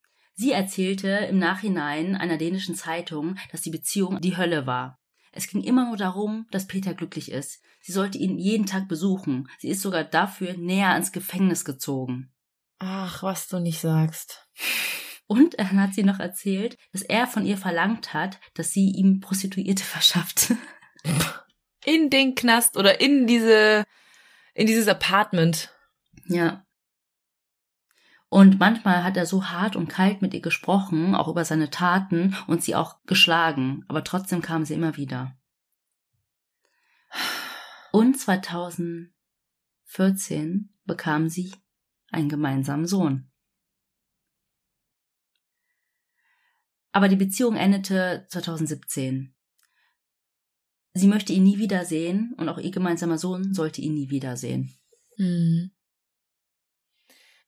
[0.41, 4.99] Sie erzählte im Nachhinein einer dänischen Zeitung, dass die Beziehung die Hölle war.
[5.32, 7.61] Es ging immer nur darum, dass Peter glücklich ist.
[7.82, 9.51] Sie sollte ihn jeden Tag besuchen.
[9.59, 12.32] Sie ist sogar dafür näher ans Gefängnis gezogen.
[12.78, 14.49] Ach, was du nicht sagst.
[15.26, 19.20] Und dann hat sie noch erzählt, dass er von ihr verlangt hat, dass sie ihm
[19.20, 20.55] Prostituierte verschafft.
[21.84, 23.84] In den Knast oder in diese,
[24.55, 25.70] in dieses Apartment.
[26.24, 26.64] Ja.
[28.31, 32.37] Und manchmal hat er so hart und kalt mit ihr gesprochen, auch über seine Taten
[32.47, 35.37] und sie auch geschlagen, aber trotzdem kam sie immer wieder.
[37.91, 41.53] Und 2014 bekam sie
[42.12, 43.33] einen gemeinsamen Sohn.
[46.93, 49.35] Aber die Beziehung endete 2017.
[50.93, 54.72] Sie möchte ihn nie wiedersehen und auch ihr gemeinsamer Sohn sollte ihn nie wiedersehen.
[55.16, 55.72] Hm.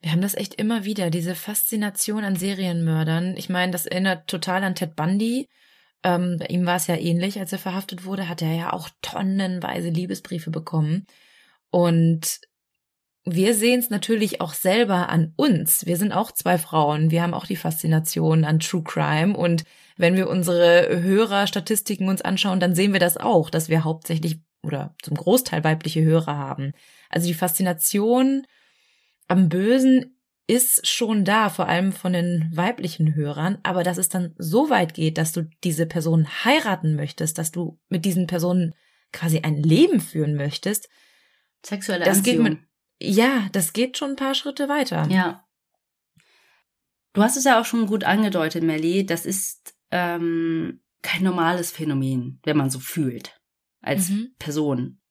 [0.03, 3.37] Wir haben das echt immer wieder, diese Faszination an Serienmördern.
[3.37, 5.49] Ich meine, das erinnert total an Ted Bundy.
[6.03, 8.89] Ähm, bei ihm war es ja ähnlich, als er verhaftet wurde, hat er ja auch
[9.01, 11.07] tonnenweise Liebesbriefe bekommen.
[11.71, 12.41] Und
[13.25, 15.87] wir sehen es natürlich auch selber an uns.
[15.87, 17.13] Wir sind auch zwei Frauen.
[17.13, 19.37] Wir haben auch die Faszination an True Crime.
[19.37, 19.63] Und
[19.97, 24.97] wenn wir unsere Hörerstatistiken uns anschauen, dann sehen wir das auch, dass wir hauptsächlich oder
[25.01, 26.73] zum Großteil weibliche Hörer haben.
[27.09, 28.45] Also die Faszination
[29.29, 34.35] am Bösen ist schon da, vor allem von den weiblichen Hörern, aber dass es dann
[34.39, 38.75] so weit geht, dass du diese Person heiraten möchtest, dass du mit diesen Personen
[39.13, 40.89] quasi ein Leben führen möchtest,
[41.65, 42.59] Sexuelle das geht Anziehung.
[42.59, 42.59] mit,
[43.01, 45.07] ja, das geht schon ein paar Schritte weiter.
[45.11, 45.47] Ja.
[47.13, 49.05] Du hast es ja auch schon gut angedeutet, Melly.
[49.05, 53.39] Das ist ähm, kein normales Phänomen, wenn man so fühlt
[53.81, 54.35] als Mhm.
[54.39, 55.02] Person.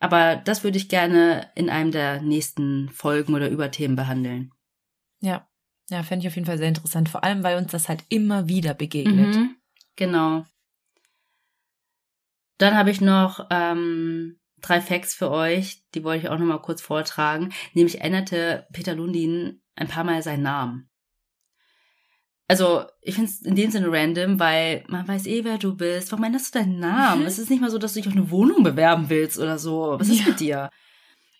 [0.00, 4.52] Aber das würde ich gerne in einem der nächsten Folgen oder Überthemen behandeln.
[5.20, 5.48] Ja,
[5.90, 8.48] ja, fände ich auf jeden Fall sehr interessant, vor allem, weil uns das halt immer
[8.48, 9.34] wieder begegnet.
[9.34, 9.56] Mhm,
[9.96, 10.44] genau.
[12.58, 16.58] Dann habe ich noch ähm, drei Facts für euch, die wollte ich auch noch mal
[16.58, 17.52] kurz vortragen.
[17.72, 20.87] Nämlich änderte Peter Lundin ein paar Mal seinen Namen.
[22.50, 26.10] Also, ich finde es in dem Sinne random, weil man weiß eh, wer du bist.
[26.10, 27.20] Warum änderst du deinen Namen?
[27.20, 27.26] Mhm.
[27.26, 29.96] Es ist nicht mal so, dass du dich auf eine Wohnung bewerben willst oder so.
[29.98, 30.26] Was ist Ja.
[30.28, 30.70] mit dir?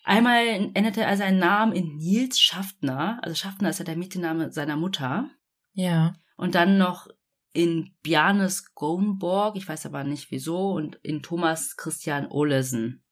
[0.05, 3.19] Einmal änderte er seinen Namen in Nils Schaffner.
[3.23, 5.31] Also Schaffner ist ja der Mietenname seiner Mutter.
[5.73, 6.15] Ja.
[6.37, 7.09] Und dann noch
[7.53, 13.03] in Bjarnes Gomborg, ich weiß aber nicht wieso, und in Thomas Christian Olesen.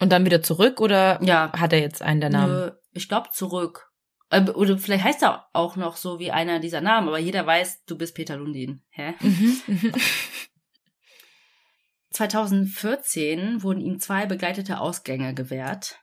[0.00, 2.52] Und dann wieder zurück oder Ja, hat er jetzt einen der Namen?
[2.52, 3.87] Nö, ich glaube zurück.
[4.30, 7.84] Äh, Oder vielleicht heißt er auch noch so wie einer dieser Namen, aber jeder weiß,
[7.84, 8.82] du bist Peter Lundin.
[8.90, 9.14] Hä?
[9.20, 9.92] Mhm, mhm.
[12.10, 16.00] 2014 wurden ihm zwei begleitete Ausgänge gewährt,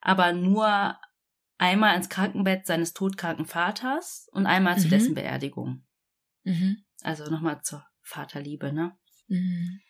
[0.00, 0.98] aber nur
[1.58, 4.90] einmal ins Krankenbett seines todkranken Vaters und einmal zu Mhm.
[4.90, 5.86] dessen Beerdigung.
[6.42, 6.84] Mhm.
[7.02, 8.96] Also nochmal zur Vaterliebe, ne?
[9.28, 9.80] Mhm.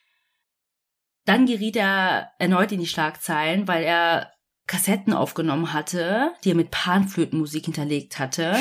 [1.25, 4.34] Dann geriet er erneut in die Schlagzeilen, weil er
[4.67, 8.57] Kassetten aufgenommen hatte, die er mit Panflötenmusik hinterlegt hatte.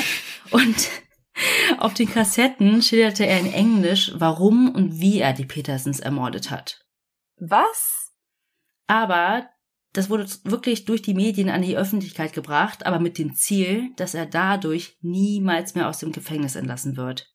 [0.50, 0.90] Und
[1.78, 6.84] auf den Kassetten schilderte er in Englisch, warum und wie er die Petersens ermordet hat.
[7.38, 8.12] Was?
[8.86, 9.48] Aber
[9.94, 14.14] das wurde wirklich durch die Medien an die Öffentlichkeit gebracht, aber mit dem Ziel, dass
[14.14, 17.32] er dadurch niemals mehr aus dem Gefängnis entlassen wird.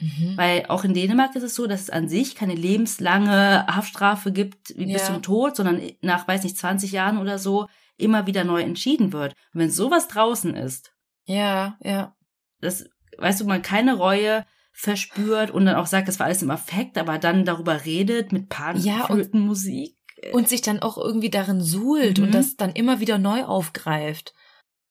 [0.00, 0.36] Mhm.
[0.36, 4.76] Weil auch in Dänemark ist es so, dass es an sich keine lebenslange Haftstrafe gibt
[4.76, 4.94] wie ja.
[4.94, 9.12] bis zum Tod, sondern nach, weiß nicht, 20 Jahren oder so immer wieder neu entschieden
[9.12, 9.34] wird.
[9.52, 10.92] Und wenn sowas draußen ist.
[11.24, 12.14] Ja, ja.
[12.60, 12.88] Das,
[13.18, 16.98] weißt du, man keine Reue verspürt und dann auch sagt, das war alles im Affekt,
[16.98, 19.96] aber dann darüber redet mit Panflötenmusik.
[20.22, 22.24] Ja, und, und sich dann auch irgendwie darin suhlt mhm.
[22.24, 24.34] und das dann immer wieder neu aufgreift.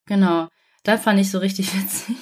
[0.06, 0.48] Genau.
[0.84, 2.16] Dann fand ich so richtig witzig.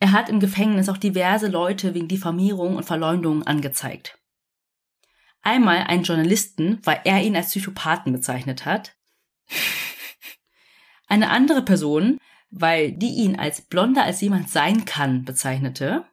[0.00, 4.18] Er hat im Gefängnis auch diverse Leute wegen Diffamierung und Verleumdung angezeigt.
[5.40, 8.96] Einmal einen Journalisten, weil er ihn als Psychopathen bezeichnet hat.
[11.06, 12.18] Eine andere Person,
[12.50, 16.04] weil die ihn als blonder als jemand sein kann bezeichnete.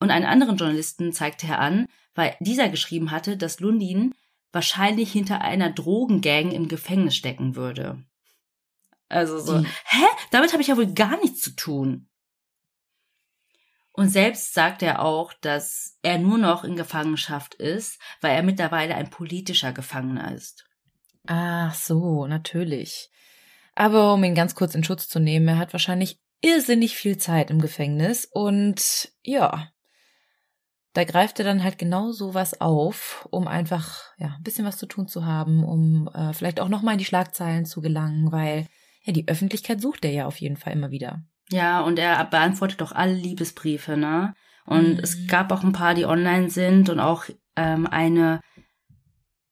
[0.00, 4.14] Und einen anderen Journalisten zeigte er an, weil dieser geschrieben hatte, dass Lundin
[4.52, 8.04] wahrscheinlich hinter einer Drogengang im Gefängnis stecken würde.
[9.08, 9.66] Also so, hm.
[9.84, 10.04] hä?
[10.30, 12.08] Damit habe ich ja wohl gar nichts zu tun.
[13.92, 18.96] Und selbst sagt er auch, dass er nur noch in Gefangenschaft ist, weil er mittlerweile
[18.96, 20.66] ein politischer Gefangener ist.
[21.26, 23.10] Ach so, natürlich.
[23.74, 27.50] Aber um ihn ganz kurz in Schutz zu nehmen, er hat wahrscheinlich irrsinnig viel Zeit
[27.50, 29.68] im Gefängnis und ja,
[30.92, 34.86] da greift er dann halt genau sowas auf, um einfach ja ein bisschen was zu
[34.86, 38.66] tun zu haben, um äh, vielleicht auch noch mal in die Schlagzeilen zu gelangen, weil
[39.02, 41.22] ja die Öffentlichkeit sucht er ja auf jeden Fall immer wieder.
[41.50, 44.34] Ja, und er beantwortet auch alle Liebesbriefe, ne?
[44.66, 45.00] Und mhm.
[45.02, 47.24] es gab auch ein paar, die online sind und auch
[47.56, 48.40] ähm, eine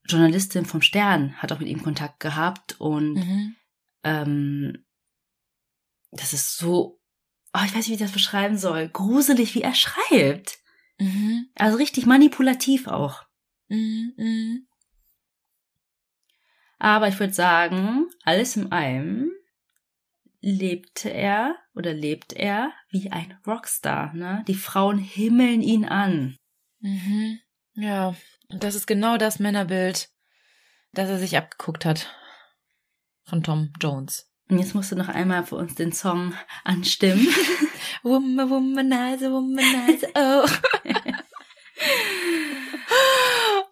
[0.04, 3.56] Journalistin vom Stern hat auch mit ihm Kontakt gehabt und mhm.
[4.04, 4.84] ähm,
[6.10, 7.00] das ist so,
[7.54, 10.58] oh, ich weiß nicht, wie ich das beschreiben soll, gruselig, wie er schreibt.
[10.98, 11.48] Mhm.
[11.54, 13.24] Also richtig manipulativ auch.
[13.68, 14.12] Mhm.
[14.16, 14.66] mhm.
[16.78, 19.30] Aber ich würde sagen, alles in allem
[20.40, 24.12] lebte er oder lebt er wie ein Rockstar.
[24.14, 24.44] Ne?
[24.48, 26.36] Die Frauen himmeln ihn an.
[26.80, 27.38] Mhm.
[27.74, 28.16] Ja,
[28.54, 30.10] das ist genau das Männerbild,
[30.92, 32.08] das er sich abgeguckt hat
[33.24, 34.28] von Tom Jones.
[34.48, 36.34] Und jetzt musst du noch einmal für uns den Song
[36.64, 37.26] anstimmen.
[38.02, 40.46] woman, womanizer, womanizer, oh.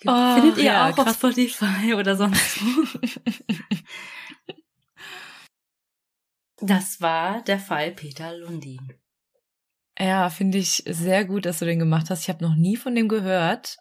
[0.06, 0.34] oh.
[0.34, 1.08] Findet ihr ja, auch krass.
[1.08, 2.98] auf Spotify oder sonst wo?
[6.62, 8.92] Das war der Fall Peter Lundin.
[9.98, 12.22] Ja, finde ich sehr gut, dass du den gemacht hast.
[12.22, 13.78] Ich habe noch nie von dem gehört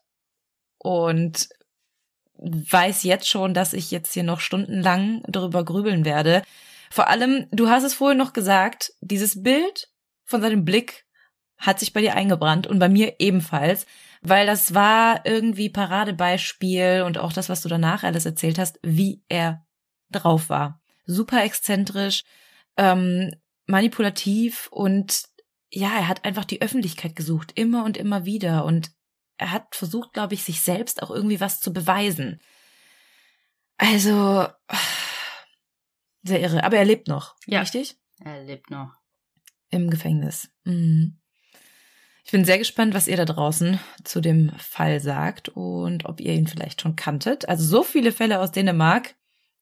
[0.80, 1.50] und
[2.38, 6.42] weiß jetzt schon, dass ich jetzt hier noch stundenlang darüber grübeln werde.
[6.89, 9.89] Vor allem, du hast es vorhin noch gesagt, dieses Bild
[10.26, 11.06] von seinem Blick
[11.58, 13.86] hat sich bei dir eingebrannt und bei mir ebenfalls,
[14.22, 19.22] weil das war irgendwie Paradebeispiel und auch das, was du danach alles erzählt hast, wie
[19.28, 19.66] er
[20.10, 20.82] drauf war.
[21.06, 22.24] Super exzentrisch,
[22.78, 23.32] ähm,
[23.68, 25.24] manipulativ und
[25.72, 28.66] ja, er hat einfach die Öffentlichkeit gesucht, immer und immer wieder.
[28.66, 28.92] Und
[29.39, 32.41] er hat versucht, glaube ich, sich selbst auch irgendwie was zu beweisen.
[33.78, 34.47] Also,
[36.24, 36.63] sehr irre.
[36.63, 37.61] Aber er lebt noch, ja.
[37.61, 37.97] richtig?
[38.24, 38.93] Er lebt noch.
[39.70, 40.51] Im Gefängnis.
[40.66, 41.17] Mhm.
[42.25, 46.33] Ich bin sehr gespannt, was ihr da draußen zu dem Fall sagt und ob ihr
[46.33, 47.47] ihn vielleicht schon kanntet.
[47.47, 49.16] Also so viele Fälle aus Dänemark.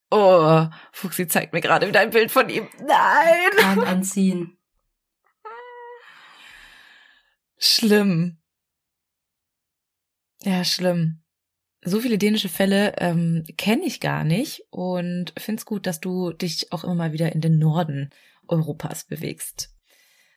[0.09, 2.67] Oh, Fuchsi zeigt mir gerade wieder ein Bild von ihm.
[2.79, 3.51] Nein!
[3.57, 4.57] Kann anziehen.
[7.59, 8.39] Schlimm.
[10.43, 11.21] Ja, schlimm.
[11.83, 16.33] So viele dänische Fälle ähm, kenne ich gar nicht und finde es gut, dass du
[16.33, 18.09] dich auch immer mal wieder in den Norden
[18.47, 19.69] Europas bewegst.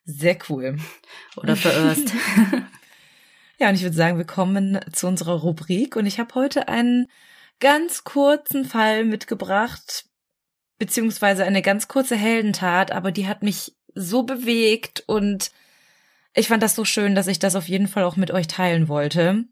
[0.04, 0.78] Sehr cool.
[1.36, 2.12] Oder verirrst.
[3.58, 7.06] ja, und ich würde sagen, wir kommen zu unserer Rubrik und ich habe heute einen
[7.58, 10.04] ganz kurzen Fall mitgebracht,
[10.78, 15.50] beziehungsweise eine ganz kurze Heldentat, aber die hat mich so bewegt und
[16.34, 18.88] ich fand das so schön, dass ich das auf jeden Fall auch mit euch teilen
[18.88, 19.44] wollte.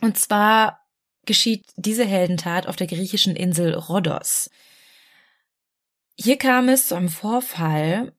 [0.00, 0.86] Und zwar
[1.26, 4.50] geschieht diese Heldentat auf der griechischen Insel Rhodos.
[6.16, 8.12] Hier kam es zu einem Vorfall,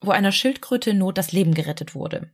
[0.00, 2.30] wo einer Schildkröte in Not das Leben gerettet wurde.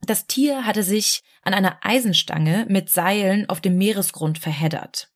[0.00, 5.10] Das Tier hatte sich an einer Eisenstange mit Seilen auf dem Meeresgrund verheddert.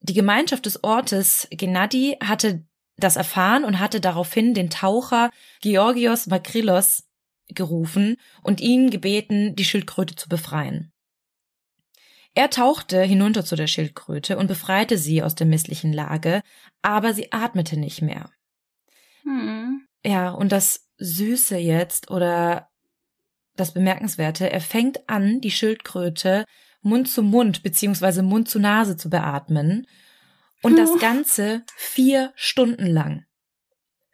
[0.00, 2.66] Die Gemeinschaft des Ortes Gennady hatte
[2.96, 5.30] das erfahren und hatte daraufhin den Taucher
[5.60, 7.05] Georgios Makrilos
[7.48, 10.92] gerufen und ihn gebeten, die Schildkröte zu befreien.
[12.34, 16.42] Er tauchte hinunter zu der Schildkröte und befreite sie aus der misslichen Lage,
[16.82, 18.30] aber sie atmete nicht mehr.
[19.22, 19.86] Hm.
[20.04, 22.68] Ja, und das Süße jetzt oder
[23.56, 26.44] das Bemerkenswerte, er fängt an, die Schildkröte
[26.82, 29.86] Mund zu Mund beziehungsweise Mund zu Nase zu beatmen.
[30.62, 30.98] Und das.
[30.98, 33.24] Ganze vier Stunden lang.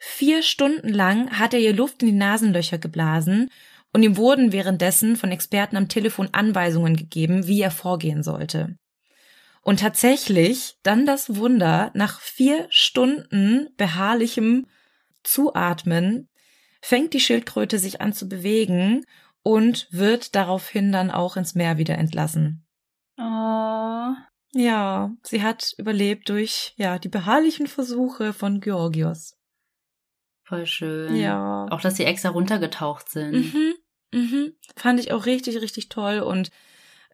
[0.04, 3.50] Vier Stunden lang hat er ihr Luft in die Nasenlöcher geblasen
[3.92, 8.76] und ihm wurden währenddessen von Experten am Telefon Anweisungen gegeben, wie er vorgehen sollte.
[9.60, 14.66] Und tatsächlich dann das Wunder, nach vier Stunden beharrlichem
[15.22, 16.28] Zuatmen
[16.80, 19.04] fängt die Schildkröte sich an zu bewegen
[19.44, 22.66] und wird daraufhin dann auch ins Meer wieder entlassen.
[23.18, 24.14] Oh.
[24.52, 29.36] Ja, sie hat überlebt durch ja die beharrlichen Versuche von Georgios.
[30.52, 31.16] Voll schön.
[31.16, 31.66] Ja.
[31.70, 33.32] Auch, dass sie extra runtergetaucht sind.
[33.32, 33.74] Mhm,
[34.12, 34.52] mhm.
[34.76, 36.50] Fand ich auch richtig, richtig toll und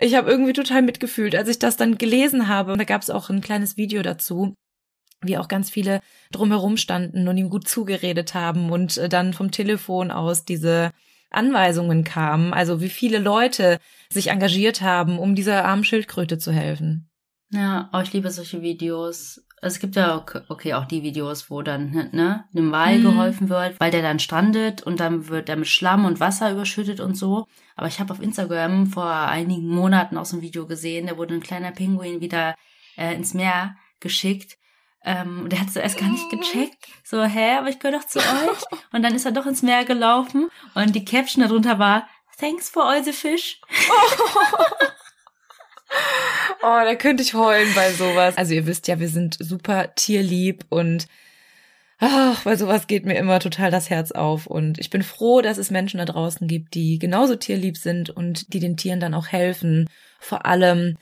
[0.00, 2.72] ich habe irgendwie total mitgefühlt, als ich das dann gelesen habe.
[2.72, 4.54] Und da gab es auch ein kleines Video dazu,
[5.20, 6.00] wie auch ganz viele
[6.32, 10.90] drumherum standen und ihm gut zugeredet haben und äh, dann vom Telefon aus diese
[11.30, 13.78] Anweisungen kamen, also wie viele Leute
[14.10, 17.08] sich engagiert haben, um dieser armen Schildkröte zu helfen.
[17.50, 19.44] Ja, oh, ich liebe solche Videos.
[19.60, 23.02] Es gibt ja, ok- okay, auch die Videos, wo dann, ne, dem Wal Mhm.
[23.02, 27.00] geholfen wird, weil der dann strandet und dann wird er mit Schlamm und Wasser überschüttet
[27.00, 27.46] und so.
[27.76, 31.34] Aber ich habe auf Instagram vor einigen Monaten auch so ein Video gesehen, da wurde
[31.34, 32.54] ein kleiner Pinguin wieder
[32.96, 34.56] äh, ins Meer geschickt.
[35.04, 36.88] Ähm, und der hat es erst gar nicht gecheckt.
[37.04, 38.62] So, hä, aber ich gehöre doch zu euch.
[38.92, 42.08] Und dann ist er doch ins Meer gelaufen und die Caption darunter war,
[42.38, 43.60] Thanks for all the fish.
[46.60, 48.36] Oh, da könnte ich heulen bei sowas.
[48.36, 51.06] Also ihr wisst ja, wir sind super tierlieb und
[51.98, 54.46] ach, bei sowas geht mir immer total das Herz auf.
[54.46, 58.52] Und ich bin froh, dass es Menschen da draußen gibt, die genauso tierlieb sind und
[58.52, 59.88] die den Tieren dann auch helfen.
[60.20, 60.96] Vor allem,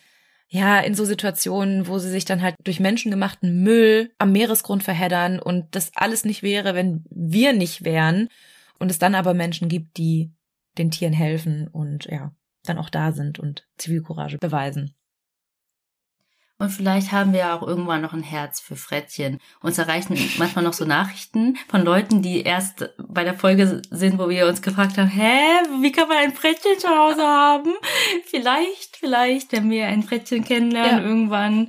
[0.49, 5.39] ja, in so Situationen, wo sie sich dann halt durch menschengemachten Müll am Meeresgrund verheddern
[5.39, 8.29] und das alles nicht wäre, wenn wir nicht wären.
[8.79, 10.31] Und es dann aber Menschen gibt, die
[10.77, 12.33] den Tieren helfen und ja,
[12.67, 14.95] dann auch da sind und Zivilcourage beweisen.
[16.59, 19.41] Und vielleicht haben wir ja auch irgendwann noch ein Herz für Frettchen.
[19.61, 24.31] Uns erreichen manchmal noch so Nachrichten von Leuten, die erst bei der Folge sind, wo
[24.31, 25.29] wir uns gefragt haben, hä,
[25.83, 27.75] wie kann man ein Frettchen zu Hause haben?
[28.25, 31.07] Vielleicht, vielleicht, wenn wir ein Frettchen kennenlernen, Ja.
[31.07, 31.69] irgendwann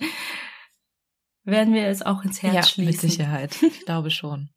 [1.44, 2.88] werden wir es auch ins Herz ja, schließen.
[2.92, 3.62] mit Sicherheit.
[3.62, 4.52] Ich glaube schon.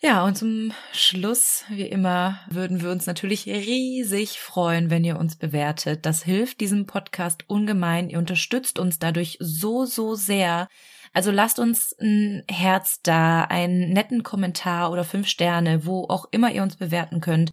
[0.00, 5.34] Ja, und zum Schluss, wie immer, würden wir uns natürlich riesig freuen, wenn ihr uns
[5.34, 6.06] bewertet.
[6.06, 8.08] Das hilft diesem Podcast ungemein.
[8.08, 10.68] Ihr unterstützt uns dadurch so, so sehr.
[11.12, 16.52] Also lasst uns ein Herz da, einen netten Kommentar oder fünf Sterne, wo auch immer
[16.52, 17.50] ihr uns bewerten könnt.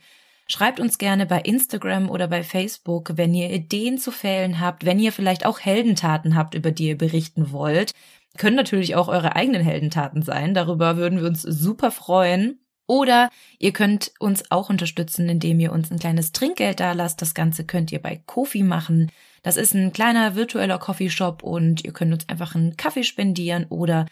[0.48, 5.00] Schreibt uns gerne bei Instagram oder bei Facebook, wenn ihr Ideen zu Fällen habt, wenn
[5.00, 7.94] ihr vielleicht auch Heldentaten habt, über die ihr berichten wollt.
[8.38, 10.54] Können natürlich auch eure eigenen Heldentaten sein.
[10.54, 12.60] Darüber würden wir uns super freuen.
[12.88, 17.22] Oder ihr könnt uns auch unterstützen, indem ihr uns ein kleines Trinkgeld da lasst.
[17.22, 19.12] Das Ganze könnt ihr bei Kofi machen.
[19.42, 24.06] Das ist ein kleiner virtueller Coffeeshop und ihr könnt uns einfach einen Kaffee spendieren oder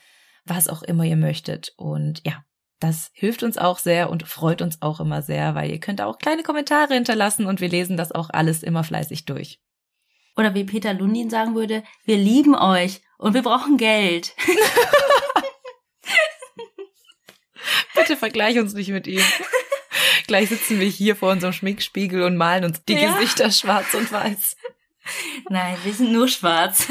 [0.45, 1.73] was auch immer ihr möchtet.
[1.77, 2.43] Und ja,
[2.79, 6.17] das hilft uns auch sehr und freut uns auch immer sehr, weil ihr könnt auch
[6.17, 9.59] kleine Kommentare hinterlassen und wir lesen das auch alles immer fleißig durch.
[10.35, 14.35] Oder wie Peter Lundin sagen würde, wir lieben euch und wir brauchen Geld.
[17.95, 19.23] Bitte vergleich uns nicht mit ihm.
[20.27, 23.13] Gleich sitzen wir hier vor unserem Schminkspiegel und malen uns die Ja.
[23.13, 24.57] Gesichter schwarz und weiß.
[25.49, 26.87] Nein, wir sind nur schwarz.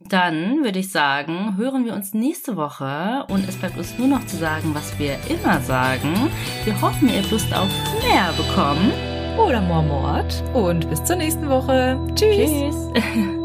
[0.00, 4.26] Dann würde ich sagen, hören wir uns nächste Woche und es bleibt uns nur noch
[4.26, 6.32] zu sagen, was wir immer sagen.
[6.64, 7.68] Wir hoffen, ihr habt Lust auf
[8.02, 8.92] mehr bekommen.
[9.38, 10.42] Oder Mormort.
[10.54, 11.98] Und bis zur nächsten Woche.
[12.14, 12.50] Tschüss.
[12.94, 13.36] Tschüss.